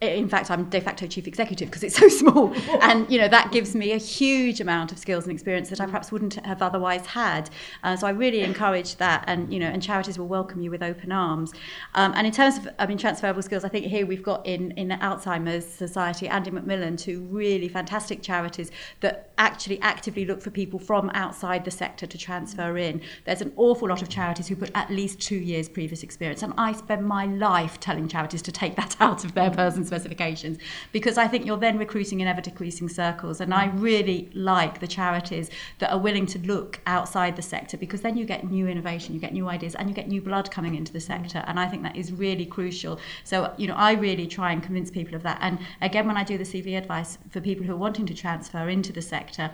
in 0.00 0.28
fact 0.28 0.50
i'm 0.50 0.64
de 0.70 0.80
facto 0.80 1.06
chief 1.06 1.26
executive 1.26 1.68
because 1.68 1.82
it's 1.82 1.96
so 1.96 2.08
small. 2.20 2.54
And 2.80 3.10
you 3.10 3.18
know 3.18 3.28
that 3.28 3.52
gives 3.52 3.74
me 3.74 3.92
a 3.92 3.96
huge 3.96 4.60
amount 4.60 4.92
of 4.92 4.98
skills 4.98 5.24
and 5.24 5.32
experience 5.32 5.68
that 5.70 5.80
i 5.80 5.86
perhaps 5.86 6.12
wouldn't 6.12 6.34
have 6.46 6.62
otherwise 6.62 7.06
had. 7.06 7.50
Uh, 7.82 7.96
so 7.96 8.06
i 8.06 8.10
really 8.10 8.40
encourage 8.40 8.96
that 8.96 9.24
and 9.26 9.52
you 9.52 9.58
know 9.58 9.66
and 9.66 9.82
charities 9.82 10.18
will 10.18 10.28
welcome 10.28 10.60
you 10.60 10.70
with 10.70 10.82
open 10.82 11.12
arms. 11.12 11.52
Um, 11.94 12.12
and 12.14 12.26
in 12.26 12.32
terms 12.32 12.58
of 12.58 12.68
i 12.78 12.86
mean 12.86 12.98
transferable 12.98 13.42
skills 13.42 13.64
i 13.64 13.68
think 13.68 13.86
here 13.86 14.06
we've 14.06 14.22
got 14.22 14.44
in 14.46 14.72
in 14.72 14.88
the 14.88 14.96
alzheimer's 14.96 15.66
society 15.66 16.28
andy 16.28 16.50
macmillan 16.50 16.96
two 16.96 17.20
really 17.30 17.68
fantastic 17.68 18.22
charities 18.22 18.70
that 19.00 19.30
actually 19.38 19.80
actively 19.80 20.24
look 20.24 20.42
for 20.42 20.50
people 20.50 20.78
from 20.78 21.10
outside 21.14 21.64
the 21.64 21.70
sector 21.70 22.06
to 22.06 22.18
transfer 22.18 22.76
in. 22.78 23.00
There's 23.24 23.40
an 23.40 23.52
awful 23.56 23.88
lot 23.88 24.02
of 24.02 24.08
charities 24.08 24.48
who 24.48 24.56
put 24.56 24.70
at 24.74 24.90
least 24.90 25.20
two 25.20 25.36
years 25.36 25.68
previous 25.68 26.02
experience 26.02 26.42
and 26.42 26.52
i 26.56 26.72
spend 26.72 27.06
my 27.06 27.26
life 27.26 27.80
telling 27.80 28.08
charities 28.08 28.42
to 28.42 28.52
take 28.52 28.76
that 28.76 28.96
out 29.00 29.24
of 29.24 29.34
their 29.34 29.50
person's 29.50 29.90
specifications 29.94 30.58
because 30.92 31.16
I 31.18 31.28
think 31.28 31.46
you're 31.46 31.56
then 31.56 31.78
recruiting 31.78 32.20
in 32.20 32.26
ever 32.26 32.40
decreasing 32.40 32.88
circles. 32.88 33.40
And 33.40 33.54
I 33.54 33.66
really 33.66 34.30
like 34.34 34.80
the 34.80 34.86
charities 34.86 35.50
that 35.78 35.92
are 35.92 35.98
willing 35.98 36.26
to 36.26 36.38
look 36.40 36.80
outside 36.86 37.36
the 37.36 37.42
sector 37.42 37.76
because 37.76 38.00
then 38.00 38.16
you 38.16 38.24
get 38.24 38.50
new 38.50 38.66
innovation, 38.66 39.14
you 39.14 39.20
get 39.20 39.32
new 39.32 39.48
ideas, 39.48 39.74
and 39.74 39.88
you 39.88 39.94
get 39.94 40.08
new 40.08 40.20
blood 40.20 40.50
coming 40.50 40.74
into 40.74 40.92
the 40.92 41.00
sector. 41.00 41.44
And 41.46 41.60
I 41.60 41.68
think 41.68 41.82
that 41.82 41.96
is 41.96 42.12
really 42.12 42.46
crucial. 42.46 42.98
So, 43.22 43.52
you 43.56 43.66
know, 43.66 43.74
I 43.76 43.92
really 43.92 44.26
try 44.26 44.52
and 44.52 44.62
convince 44.62 44.90
people 44.90 45.14
of 45.14 45.22
that. 45.22 45.38
And 45.40 45.58
again, 45.80 46.06
when 46.06 46.16
I 46.16 46.24
do 46.24 46.36
the 46.38 46.44
CV 46.44 46.76
advice 46.76 47.18
for 47.30 47.40
people 47.40 47.64
who 47.64 47.72
are 47.72 47.84
wanting 47.86 48.06
to 48.06 48.14
transfer 48.14 48.68
into 48.68 48.92
the 48.92 49.02
sector, 49.02 49.50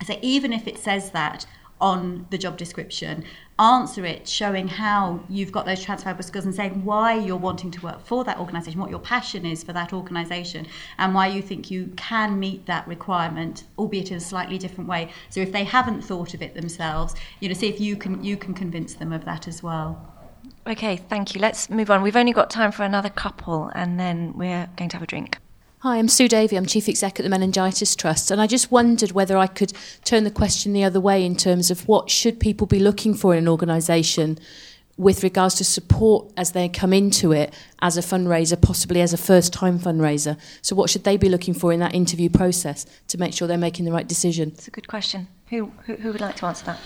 I 0.00 0.04
say 0.04 0.18
even 0.22 0.52
if 0.52 0.68
it 0.68 0.78
says 0.78 1.10
that 1.10 1.46
on 1.80 2.26
the 2.30 2.38
job 2.38 2.56
description, 2.56 3.24
answer 3.58 4.04
it 4.04 4.28
showing 4.28 4.68
how 4.68 5.20
you've 5.28 5.50
got 5.50 5.66
those 5.66 5.82
transferable 5.82 6.22
skills 6.22 6.44
and 6.44 6.54
saying 6.54 6.84
why 6.84 7.14
you're 7.14 7.36
wanting 7.36 7.70
to 7.72 7.80
work 7.82 8.04
for 8.04 8.24
that 8.24 8.38
organisation, 8.38 8.80
what 8.80 8.90
your 8.90 8.98
passion 9.00 9.44
is 9.44 9.64
for 9.64 9.72
that 9.72 9.92
organisation, 9.92 10.66
and 10.98 11.14
why 11.14 11.26
you 11.26 11.42
think 11.42 11.70
you 11.70 11.92
can 11.96 12.38
meet 12.38 12.66
that 12.66 12.86
requirement, 12.86 13.64
albeit 13.78 14.10
in 14.10 14.16
a 14.16 14.20
slightly 14.20 14.58
different 14.58 14.88
way. 14.88 15.10
So 15.30 15.40
if 15.40 15.52
they 15.52 15.64
haven't 15.64 16.02
thought 16.02 16.34
of 16.34 16.42
it 16.42 16.54
themselves, 16.54 17.14
you 17.40 17.48
know, 17.48 17.54
see 17.54 17.68
if 17.68 17.80
you 17.80 17.96
can 17.96 18.22
you 18.22 18.36
can 18.36 18.54
convince 18.54 18.94
them 18.94 19.12
of 19.12 19.24
that 19.24 19.48
as 19.48 19.62
well. 19.62 20.14
Okay, 20.66 20.96
thank 20.96 21.34
you. 21.34 21.40
Let's 21.40 21.70
move 21.70 21.90
on. 21.90 22.02
We've 22.02 22.16
only 22.16 22.32
got 22.32 22.50
time 22.50 22.72
for 22.72 22.82
another 22.82 23.08
couple, 23.08 23.70
and 23.74 23.98
then 23.98 24.34
we're 24.36 24.68
going 24.76 24.90
to 24.90 24.96
have 24.96 25.02
a 25.02 25.06
drink. 25.06 25.38
Hi, 25.82 25.98
I'm 25.98 26.08
Sue 26.08 26.26
Davie. 26.26 26.56
I'm 26.56 26.66
Chief 26.66 26.88
Exec 26.88 27.20
at 27.20 27.22
the 27.22 27.28
Meningitis 27.28 27.94
Trust, 27.94 28.32
and 28.32 28.40
I 28.40 28.48
just 28.48 28.72
wondered 28.72 29.12
whether 29.12 29.38
I 29.38 29.46
could 29.46 29.72
turn 30.02 30.24
the 30.24 30.30
question 30.30 30.72
the 30.72 30.82
other 30.82 30.98
way 30.98 31.24
in 31.24 31.36
terms 31.36 31.70
of 31.70 31.86
what 31.86 32.10
should 32.10 32.40
people 32.40 32.66
be 32.66 32.80
looking 32.80 33.14
for 33.14 33.32
in 33.32 33.38
an 33.38 33.48
organisation 33.48 34.40
with 34.96 35.22
regards 35.22 35.54
to 35.54 35.64
support 35.64 36.32
as 36.36 36.50
they 36.50 36.68
come 36.68 36.92
into 36.92 37.30
it 37.30 37.54
as 37.78 37.96
a 37.96 38.00
fundraiser, 38.00 38.60
possibly 38.60 39.00
as 39.00 39.12
a 39.12 39.16
first-time 39.16 39.78
fundraiser. 39.78 40.36
So, 40.62 40.74
what 40.74 40.90
should 40.90 41.04
they 41.04 41.16
be 41.16 41.28
looking 41.28 41.54
for 41.54 41.72
in 41.72 41.78
that 41.78 41.94
interview 41.94 42.28
process 42.28 42.84
to 43.06 43.16
make 43.16 43.32
sure 43.32 43.46
they're 43.46 43.56
making 43.56 43.84
the 43.84 43.92
right 43.92 44.08
decision? 44.08 44.48
It's 44.56 44.66
a 44.66 44.72
good 44.72 44.88
question. 44.88 45.28
Who 45.50 45.70
who, 45.86 45.94
who 45.94 46.10
would 46.10 46.20
like 46.20 46.34
to 46.38 46.46
answer 46.46 46.66
that? 46.66 46.80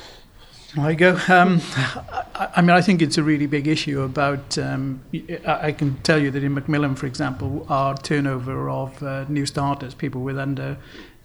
I 0.78 0.94
go. 0.94 1.18
Um, 1.28 1.60
I, 1.76 2.48
I, 2.56 2.62
mean, 2.62 2.70
I 2.70 2.80
think 2.80 3.02
it's 3.02 3.18
a 3.18 3.22
really 3.22 3.46
big 3.46 3.66
issue 3.68 4.00
about. 4.02 4.56
Um, 4.56 5.00
I, 5.14 5.66
I, 5.68 5.72
can 5.72 5.96
tell 6.02 6.18
you 6.18 6.30
that 6.30 6.42
in 6.42 6.54
Macmillan, 6.54 6.96
for 6.96 7.06
example, 7.06 7.66
our 7.68 7.96
turnover 7.96 8.70
of 8.70 9.02
uh, 9.02 9.26
new 9.28 9.44
starters, 9.44 9.94
people 9.94 10.22
with 10.22 10.38
under 10.38 10.78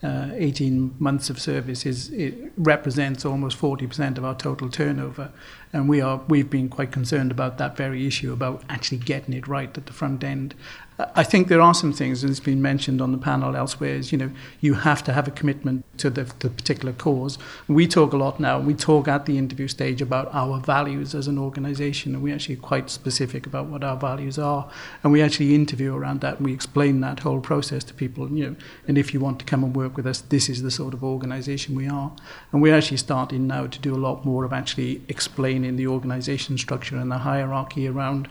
uh, 0.03 0.29
18 0.33 0.95
months 0.99 1.29
of 1.29 1.39
service, 1.39 1.85
is 1.85 2.09
it 2.11 2.51
represents 2.57 3.25
almost 3.25 3.59
40% 3.59 4.17
of 4.17 4.25
our 4.25 4.35
total 4.35 4.69
turnover, 4.69 5.31
and 5.73 5.89
we 5.89 6.01
are 6.01 6.21
we've 6.27 6.49
been 6.49 6.69
quite 6.69 6.91
concerned 6.91 7.31
about 7.31 7.57
that 7.57 7.75
very 7.75 8.05
issue 8.05 8.31
about 8.31 8.63
actually 8.69 8.99
getting 8.99 9.33
it 9.33 9.47
right 9.47 9.75
at 9.77 9.85
the 9.85 9.93
front 9.93 10.23
end. 10.23 10.53
I 10.99 11.23
think 11.23 11.47
there 11.47 11.61
are 11.61 11.75
some 11.75 11.93
things, 11.93 12.23
and 12.23 12.31
it's 12.31 12.39
been 12.39 12.61
mentioned 12.61 13.01
on 13.01 13.11
the 13.11 13.19
panel 13.19 13.55
elsewhere, 13.55 13.93
is, 13.93 14.11
you 14.11 14.17
know, 14.17 14.31
you 14.61 14.73
have 14.73 15.03
to 15.03 15.13
have 15.13 15.27
a 15.27 15.31
commitment 15.31 15.85
to 15.99 16.09
the, 16.09 16.23
the 16.39 16.49
particular 16.49 16.91
cause. 16.91 17.37
We 17.67 17.87
talk 17.87 18.13
a 18.13 18.17
lot 18.17 18.39
now, 18.39 18.59
we 18.59 18.73
talk 18.73 19.07
at 19.07 19.27
the 19.27 19.37
interview 19.37 19.67
stage 19.67 20.01
about 20.01 20.33
our 20.33 20.59
values 20.59 21.13
as 21.13 21.27
an 21.27 21.37
organization, 21.37 22.15
and 22.15 22.23
we 22.23 22.33
actually 22.33 22.55
quite 22.55 22.89
specific 22.89 23.45
about 23.45 23.67
what 23.67 23.83
our 23.83 23.95
values 23.95 24.39
are. 24.39 24.71
And 25.03 25.11
we 25.13 25.21
actually 25.21 25.53
interview 25.53 25.95
around 25.95 26.21
that, 26.21 26.37
and 26.37 26.47
we 26.47 26.53
explain 26.53 27.01
that 27.01 27.19
whole 27.19 27.41
process 27.41 27.83
to 27.85 27.93
people, 27.93 28.27
you 28.31 28.49
know, 28.49 28.55
and 28.87 28.97
if 28.97 29.13
you 29.13 29.19
want 29.19 29.37
to 29.37 29.45
come 29.45 29.63
and 29.63 29.75
work 29.75 29.86
with 29.95 30.05
us, 30.05 30.21
this 30.21 30.49
is 30.49 30.61
the 30.61 30.71
sort 30.71 30.93
of 30.93 31.03
organization 31.03 31.75
we 31.75 31.87
are. 31.87 32.11
And 32.51 32.61
we're 32.61 32.75
actually 32.75 32.97
starting 32.97 33.47
now 33.47 33.67
to 33.67 33.79
do 33.79 33.95
a 33.95 33.97
lot 33.97 34.25
more 34.25 34.43
of 34.43 34.51
actually 34.51 35.01
explaining 35.07 35.75
the 35.75 35.87
organization 35.87 36.57
structure 36.57 36.97
and 36.97 37.11
the 37.11 37.19
hierarchy 37.19 37.87
around 37.87 38.27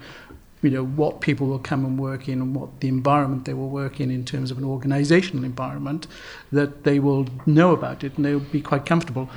you 0.62 0.70
know, 0.70 0.84
what 0.84 1.20
people 1.20 1.46
will 1.46 1.58
come 1.58 1.84
and 1.84 1.98
work 1.98 2.28
in 2.28 2.40
and 2.40 2.54
what 2.54 2.80
the 2.80 2.88
environment 2.88 3.44
they 3.44 3.54
will 3.54 3.68
work 3.68 4.00
in 4.00 4.10
in 4.10 4.24
terms 4.24 4.50
of 4.50 4.58
an 4.58 4.64
organizational 4.64 5.44
environment, 5.44 6.06
that 6.50 6.84
they 6.84 6.98
will 6.98 7.26
know 7.44 7.72
about 7.72 8.02
it 8.02 8.16
and 8.16 8.24
they'll 8.24 8.40
be 8.40 8.60
quite 8.60 8.86
comfortable. 8.86 9.28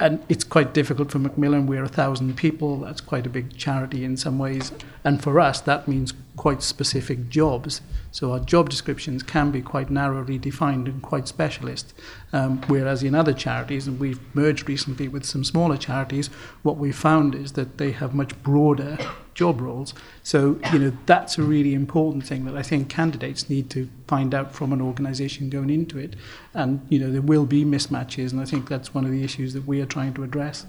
And 0.00 0.24
it's 0.28 0.44
quite 0.44 0.72
difficult 0.72 1.10
for 1.10 1.18
Macmillan. 1.18 1.66
We're 1.66 1.84
a 1.84 1.88
thousand 1.88 2.36
people. 2.36 2.78
That's 2.78 3.00
quite 3.00 3.26
a 3.26 3.30
big 3.30 3.56
charity 3.56 4.04
in 4.04 4.16
some 4.16 4.38
ways. 4.38 4.72
And 5.04 5.22
for 5.22 5.38
us, 5.38 5.60
that 5.60 5.86
means 5.86 6.14
quite 6.36 6.62
specific 6.62 7.28
jobs. 7.28 7.82
So 8.10 8.32
our 8.32 8.40
job 8.40 8.68
descriptions 8.68 9.22
can 9.22 9.50
be 9.50 9.62
quite 9.62 9.90
narrowly 9.90 10.38
defined 10.38 10.88
and 10.88 11.02
quite 11.02 11.28
specialist. 11.28 11.94
Um, 12.32 12.62
whereas 12.68 13.02
in 13.02 13.14
other 13.14 13.32
charities, 13.32 13.86
and 13.86 14.00
we've 14.00 14.20
merged 14.34 14.68
recently 14.68 15.08
with 15.08 15.24
some 15.24 15.44
smaller 15.44 15.76
charities, 15.76 16.28
what 16.62 16.76
we 16.76 16.92
found 16.92 17.34
is 17.34 17.52
that 17.52 17.78
they 17.78 17.92
have 17.92 18.14
much 18.14 18.40
broader 18.42 18.98
job 19.34 19.60
roles. 19.60 19.94
So, 20.22 20.58
you 20.72 20.78
know, 20.78 20.92
that's 21.06 21.38
a 21.38 21.42
really 21.42 21.74
important 21.74 22.26
thing 22.26 22.44
that 22.44 22.56
I 22.56 22.62
think 22.62 22.88
candidates 22.88 23.48
need 23.48 23.70
to 23.70 23.88
find 24.06 24.34
out 24.34 24.52
from 24.52 24.72
an 24.72 24.80
organisation 24.80 25.50
going 25.50 25.70
into 25.70 25.98
it. 25.98 26.16
And, 26.54 26.86
you 26.88 26.98
know, 26.98 27.10
there 27.10 27.22
will 27.22 27.46
be 27.46 27.64
mismatches, 27.64 28.32
and 28.32 28.40
I 28.40 28.44
think 28.44 28.68
that's 28.68 28.94
one 28.94 29.04
of 29.04 29.10
the 29.10 29.22
issues 29.22 29.54
that 29.54 29.66
we 29.66 29.80
are 29.80 29.86
trying 29.86 30.14
to 30.14 30.22
address. 30.22 30.66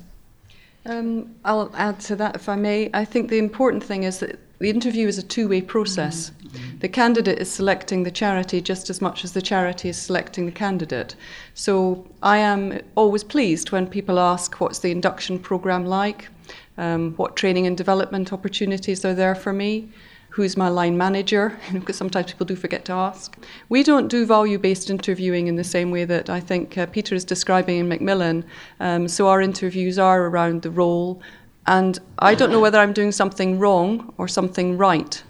Um, 0.86 1.36
I'll 1.46 1.72
add 1.76 2.00
to 2.02 2.16
that 2.18 2.36
if 2.36 2.50
I 2.50 2.56
may. 2.56 2.90
I 2.94 3.06
think 3.06 3.30
the 3.30 3.38
important 3.38 3.84
thing 3.84 4.04
is 4.04 4.20
that 4.20 4.40
the 4.64 4.70
interview 4.70 5.10
is 5.10 5.18
a 5.18 5.24
two 5.24 5.50
way 5.50 5.62
process. 5.62 6.32
Mm-hmm. 6.32 6.78
The 6.80 6.88
candidate 6.88 7.38
is 7.38 7.52
selecting 7.52 8.04
the 8.04 8.12
charity 8.12 8.62
just 8.62 8.90
as 8.90 9.02
much 9.02 9.26
as 9.26 9.34
the 9.34 9.42
charity 9.42 9.90
is 9.90 9.98
selecting 9.98 10.46
the 10.46 10.54
candidate. 10.54 11.18
So 11.54 12.08
I 12.22 12.38
am 12.38 12.80
always 12.96 13.26
pleased 13.26 13.74
when 13.74 13.88
people 13.88 14.18
ask 14.18 14.62
what's 14.62 14.80
the 14.80 14.90
induction 14.90 15.38
programme 15.38 15.86
like, 15.86 16.30
um, 16.78 17.14
what 17.16 17.36
training 17.36 17.68
and 17.68 17.76
development 17.76 18.32
opportunities 18.32 19.04
are 19.04 19.14
there 19.14 19.36
for 19.36 19.52
me, 19.52 19.90
who's 20.30 20.56
my 20.56 20.70
line 20.70 20.98
manager, 20.98 21.60
because 21.74 21.98
sometimes 21.98 22.32
people 22.32 22.46
do 22.46 22.56
forget 22.56 22.86
to 22.86 22.94
ask. 22.94 23.38
We 23.68 23.84
don't 23.84 24.08
do 24.08 24.26
value 24.26 24.58
based 24.58 24.90
interviewing 24.90 25.48
in 25.48 25.58
the 25.58 25.66
same 25.66 25.92
way 25.92 26.06
that 26.06 26.30
I 26.30 26.40
think 26.40 26.78
uh, 26.78 26.86
Peter 26.86 27.16
is 27.16 27.26
describing 27.26 27.80
in 27.80 27.90
Macmillan. 27.90 28.46
Um, 28.80 29.10
so 29.10 29.28
our 29.28 29.42
interviews 29.42 30.00
are 30.00 30.28
around 30.28 30.62
the 30.62 30.72
role, 30.72 31.22
and 31.66 32.00
I 32.20 32.36
don't 32.36 32.52
know 32.52 32.60
whether 32.60 32.80
I'm 32.80 32.94
doing 32.94 33.12
something 33.12 33.60
wrong 33.60 34.14
or 34.18 34.28
something 34.28 34.78
right, 34.78 35.24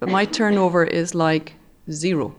but 0.00 0.08
my 0.08 0.24
turnover 0.24 0.84
is 0.84 1.14
like 1.14 1.54
zero. 1.90 2.34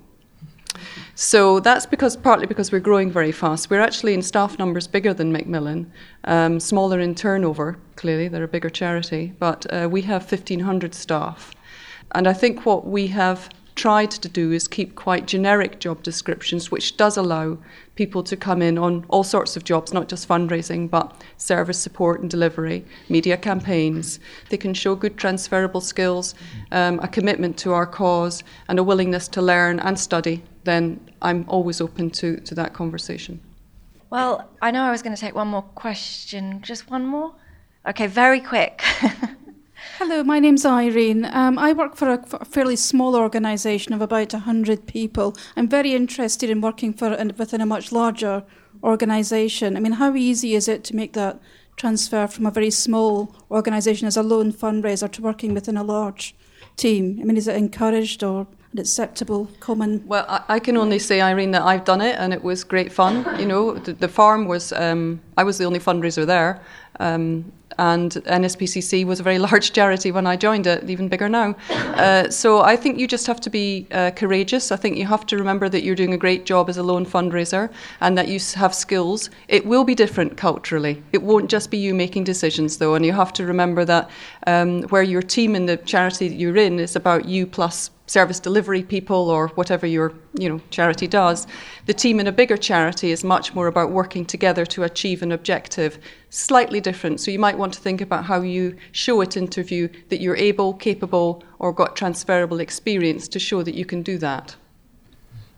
So 1.16 1.62
that's 1.62 1.86
because 1.86 2.18
partly 2.18 2.46
because 2.46 2.72
we're 2.72 2.82
growing 2.82 3.10
very 3.10 3.32
fast. 3.32 3.70
We're 3.70 3.82
actually 3.82 4.14
in 4.14 4.22
staff 4.22 4.60
numbers 4.60 4.88
bigger 4.88 5.14
than 5.14 5.32
Macmillan, 5.32 5.92
um, 6.26 6.60
smaller 6.60 7.00
in 7.00 7.16
turnover. 7.16 7.78
Clearly, 7.96 8.28
they're 8.28 8.44
a 8.44 8.50
bigger 8.50 8.70
charity, 8.70 9.34
but 9.40 9.66
uh, 9.72 9.88
we 9.90 10.02
have 10.02 10.30
1,500 10.30 10.94
staff. 10.94 11.54
And 12.14 12.28
I 12.28 12.34
think 12.34 12.66
what 12.66 12.86
we 12.86 13.08
have 13.08 13.50
tried 13.76 14.12
to 14.12 14.30
do 14.30 14.52
is 14.52 14.68
keep 14.68 14.96
quite 14.96 15.26
generic 15.26 15.80
job 15.80 16.04
descriptions, 16.04 16.72
which 16.72 16.98
does 16.98 17.18
allow 17.18 17.58
people 17.96 18.24
to 18.24 18.36
come 18.36 18.62
in 18.62 18.78
on 18.78 19.06
all 19.10 19.24
sorts 19.24 19.56
of 19.56 19.64
jobs, 19.64 19.94
not 19.94 20.08
just 20.08 20.28
fundraising, 20.28 20.90
but 20.90 21.22
service 21.38 21.80
support 21.80 22.22
and 22.22 22.30
delivery, 22.30 22.86
media 23.10 23.38
campaigns. 23.38 24.20
They 24.50 24.58
can 24.58 24.74
show 24.74 24.96
good 24.96 25.18
transferable 25.18 25.82
skills, 25.82 26.36
um, 26.72 27.00
a 27.00 27.08
commitment 27.08 27.58
to 27.60 27.72
our 27.72 27.86
cause, 27.86 28.44
and 28.68 28.80
a 28.80 28.84
willingness 28.84 29.28
to 29.30 29.42
learn 29.42 29.80
and 29.80 29.98
study. 30.00 30.44
Then 30.66 31.00
I'm 31.22 31.46
always 31.48 31.82
open 31.82 32.10
to, 32.12 32.38
to 32.38 32.56
that 32.56 32.74
conversation. 32.74 33.40
Well, 34.10 34.50
I 34.62 34.72
know 34.72 34.84
I 34.84 34.92
was 34.92 35.02
going 35.02 35.16
to 35.16 35.20
take 35.20 35.36
one 35.36 35.48
more 35.48 35.62
question. 35.62 36.62
Just 36.62 36.90
one 36.90 37.06
more? 37.06 37.34
Okay, 37.88 38.08
very 38.08 38.40
quick. 38.40 38.84
Hello, 39.94 40.24
my 40.24 40.40
name's 40.40 40.66
Irene. 40.66 41.24
Um, 41.32 41.58
I 41.58 41.72
work 41.72 41.96
for 41.96 42.10
a, 42.10 42.46
fairly 42.46 42.76
small 42.76 43.16
organisation 43.16 43.94
of 43.94 44.02
about 44.02 44.34
100 44.34 44.88
people. 44.88 45.38
I'm 45.56 45.70
very 45.70 45.94
interested 45.94 46.50
in 46.50 46.60
working 46.60 46.92
for 46.92 47.12
within 47.38 47.62
a 47.62 47.66
much 47.66 47.94
larger 47.94 48.44
organisation. 48.84 49.78
I 49.78 49.80
mean, 49.80 49.94
how 49.94 50.14
easy 50.16 50.54
is 50.54 50.68
it 50.68 50.84
to 50.86 50.96
make 50.96 51.14
that 51.14 51.40
transfer 51.78 52.28
from 52.28 52.46
a 52.46 52.52
very 52.52 52.72
small 52.72 53.34
organisation 53.50 54.06
as 54.06 54.18
a 54.18 54.24
lone 54.24 54.52
fundraiser 54.52 55.10
to 55.14 55.22
working 55.22 55.54
within 55.54 55.78
a 55.78 55.84
large 55.84 56.36
team? 56.76 57.20
I 57.22 57.24
mean, 57.24 57.38
is 57.38 57.48
it 57.48 57.56
encouraged 57.56 58.22
or 58.22 58.48
an 58.76 58.82
acceptable 58.82 59.50
common? 59.62 60.06
Well, 60.06 60.26
I, 60.28 60.56
I, 60.56 60.60
can 60.60 60.76
only 60.76 61.00
say, 61.00 61.22
Irene, 61.22 61.52
that 61.52 61.62
I've 61.62 61.86
done 61.86 62.02
it 62.02 62.18
and 62.20 62.34
it 62.34 62.44
was 62.44 62.66
great 62.66 62.92
fun. 62.92 63.26
You 63.40 63.46
know, 63.46 63.76
the, 63.76 63.94
the 63.94 64.10
farm 64.10 64.48
was, 64.48 64.74
um, 64.74 65.22
I 65.38 65.46
was 65.46 65.58
the 65.58 65.64
only 65.64 65.80
fundraiser 65.80 66.26
there. 66.26 66.62
Um, 67.00 67.52
and 67.78 68.12
NSPCC 68.12 69.06
was 69.06 69.22
a 69.22 69.24
very 69.24 69.40
large 69.48 69.72
charity 69.72 70.12
when 70.12 70.28
I 70.28 70.36
joined 70.36 70.68
it, 70.68 70.90
even 70.90 71.08
bigger 71.08 71.30
now. 71.30 71.56
Uh, 71.70 72.30
so 72.30 72.62
I 72.62 72.76
think 72.76 73.00
you 73.00 73.08
just 73.08 73.28
have 73.28 73.40
to 73.42 73.50
be 73.50 73.88
uh, 73.92 74.12
courageous. 74.12 74.74
I 74.74 74.76
think 74.76 74.98
you 74.98 75.06
have 75.06 75.26
to 75.28 75.38
remember 75.38 75.70
that 75.70 75.84
you're 75.84 75.96
doing 75.96 76.14
a 76.14 76.18
great 76.18 76.46
job 76.46 76.70
as 76.70 76.78
a 76.78 76.84
lone 76.84 77.06
fundraiser 77.06 77.72
and 78.02 78.18
that 78.18 78.28
you 78.28 78.40
have 78.56 78.76
skills. 78.76 79.30
It 79.48 79.66
will 79.66 79.86
be 79.86 79.96
different 79.96 80.36
culturally. 80.36 81.02
It 81.14 81.24
won't 81.24 81.50
just 81.50 81.72
be 81.72 81.78
you 81.78 81.94
making 81.94 82.26
decisions, 82.26 82.78
though, 82.78 82.96
and 82.96 83.06
you 83.06 83.14
have 83.14 83.32
to 83.34 83.46
remember 83.46 83.86
that 83.86 84.10
um, 84.48 84.84
where 84.84 85.04
your 85.04 85.22
team 85.22 85.56
in 85.56 85.66
the 85.66 85.78
charity 85.78 86.28
that 86.28 86.36
you're 86.36 86.58
in 86.58 86.80
is 86.80 86.98
about 86.98 87.26
you 87.26 87.48
plus 87.48 87.90
service 88.08 88.40
delivery 88.40 88.84
people 88.84 89.30
or 89.30 89.48
whatever 89.50 89.86
your 89.88 90.14
you 90.38 90.48
know 90.48 90.62
charity 90.70 91.08
does 91.08 91.48
the 91.86 91.94
team 91.94 92.20
in 92.20 92.28
a 92.28 92.32
bigger 92.32 92.58
charity 92.58 93.12
is 93.12 93.24
much 93.24 93.54
more 93.56 93.68
about 93.68 93.92
working 93.92 94.26
together 94.26 94.66
to 94.66 94.84
achieve 94.84 95.22
an 95.24 95.32
objective 95.32 96.00
slightly 96.36 96.82
different. 96.82 97.20
So 97.22 97.32
you 97.32 97.40
might 97.40 97.58
want 97.58 97.74
to 97.76 97.80
think 97.80 98.02
about 98.02 98.26
how 98.26 98.42
you 98.42 98.76
show 98.92 99.22
at 99.22 99.38
interview 99.38 99.88
that 100.10 100.20
you're 100.20 100.36
able 100.36 100.74
capable 100.74 101.44
or 101.60 101.72
got 101.72 101.96
transferable 101.96 102.60
experience 102.60 103.28
to 103.30 103.40
show 103.40 103.64
that 103.64 103.76
you 103.76 103.86
can 103.86 104.04
do 104.04 104.18
that 104.18 104.56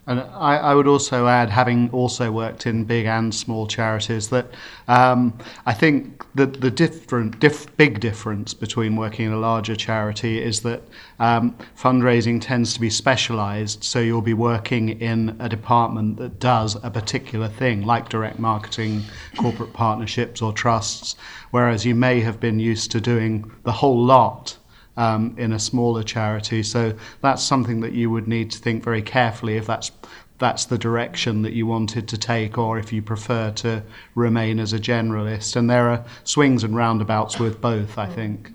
And 0.08 0.22
I, 0.22 0.56
I, 0.56 0.74
would 0.74 0.88
also 0.88 1.28
add, 1.28 1.50
having 1.50 1.89
also 1.91 2.32
worked 2.32 2.65
in 2.65 2.86
big 2.86 3.06
and 3.06 3.36
small 3.36 3.67
charities, 3.67 4.30
that 4.30 4.48
um, 4.88 5.38
I 5.65 5.74
think 5.74 6.26
that 6.36 6.62
the 6.62 6.72
different, 6.72 7.41
diff, 7.41 7.76
big 7.76 8.00
difference 8.00 8.54
between 8.54 8.96
working 8.96 9.26
in 9.26 9.34
a 9.34 9.38
larger 9.38 9.76
charity 9.76 10.41
is 10.41 10.62
that 10.62 10.82
um, 11.20 11.58
fundraising 11.78 12.41
tends 12.41 12.74
to 12.74 12.80
be 12.80 12.89
specialised. 12.89 13.84
So 13.84 14.00
you'll 14.00 14.22
be 14.22 14.34
working 14.34 15.02
in 15.02 15.36
a 15.39 15.50
department 15.50 16.15
that 16.17 16.39
does 16.39 16.78
a 16.84 16.89
particular 16.89 17.50
thing, 17.50 17.86
like 17.86 18.08
direct 18.08 18.39
marketing, 18.39 19.04
corporate 19.38 19.74
partnerships, 19.74 20.41
or 20.41 20.54
trusts, 20.54 21.17
whereas 21.52 21.86
you 21.86 21.96
may 21.96 22.22
have 22.22 22.39
been 22.39 22.60
used 22.60 22.91
to 22.91 23.02
doing 23.02 23.52
the 23.63 23.74
whole 23.74 24.02
lot 24.02 24.58
um, 24.97 25.36
in 25.38 25.53
a 25.53 25.60
smaller 25.60 26.03
charity. 26.03 26.63
So 26.63 26.93
that's 27.21 27.43
something 27.43 27.79
that 27.81 27.93
you 27.93 28.10
would 28.10 28.27
need 28.27 28.51
to 28.51 28.60
think 28.60 28.83
very 28.83 29.01
carefully 29.01 29.55
if 29.55 29.65
that's 29.65 29.91
that's 30.39 30.65
the 30.65 30.77
direction 30.77 31.41
that 31.41 31.53
you 31.53 31.65
wanted 31.65 32.07
to 32.10 32.17
take, 32.17 32.60
or 32.60 32.77
if 32.77 32.93
you 32.93 33.01
prefer 33.01 33.49
to 33.51 33.81
remain 34.13 34.60
as 34.60 34.71
a 34.71 34.77
generalist. 34.77 35.55
And 35.55 35.67
there 35.67 35.89
are 35.89 36.05
swings 36.25 36.63
and 36.63 36.75
roundabouts 36.75 37.39
with 37.39 37.60
both, 37.60 37.97
I 37.97 38.05
think. 38.05 38.51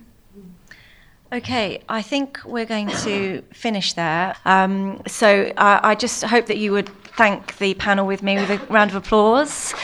Okay, 1.33 1.83
I 1.88 2.02
think 2.02 2.38
we're 2.44 2.66
going 2.66 2.88
to 2.88 3.42
finish 3.52 3.94
there. 3.94 4.37
Um, 4.44 5.02
so 5.07 5.52
uh, 5.57 5.81
I 5.83 5.94
just 5.94 6.22
hope 6.22 6.46
that 6.46 6.59
you 6.59 6.72
would 6.72 6.88
thank 7.16 7.57
the 7.59 7.74
panel 7.74 8.07
with 8.07 8.22
me 8.22 8.37
with 8.37 8.50
a 8.50 8.59
round 8.72 8.90
of 8.90 8.96
applause. 8.96 9.74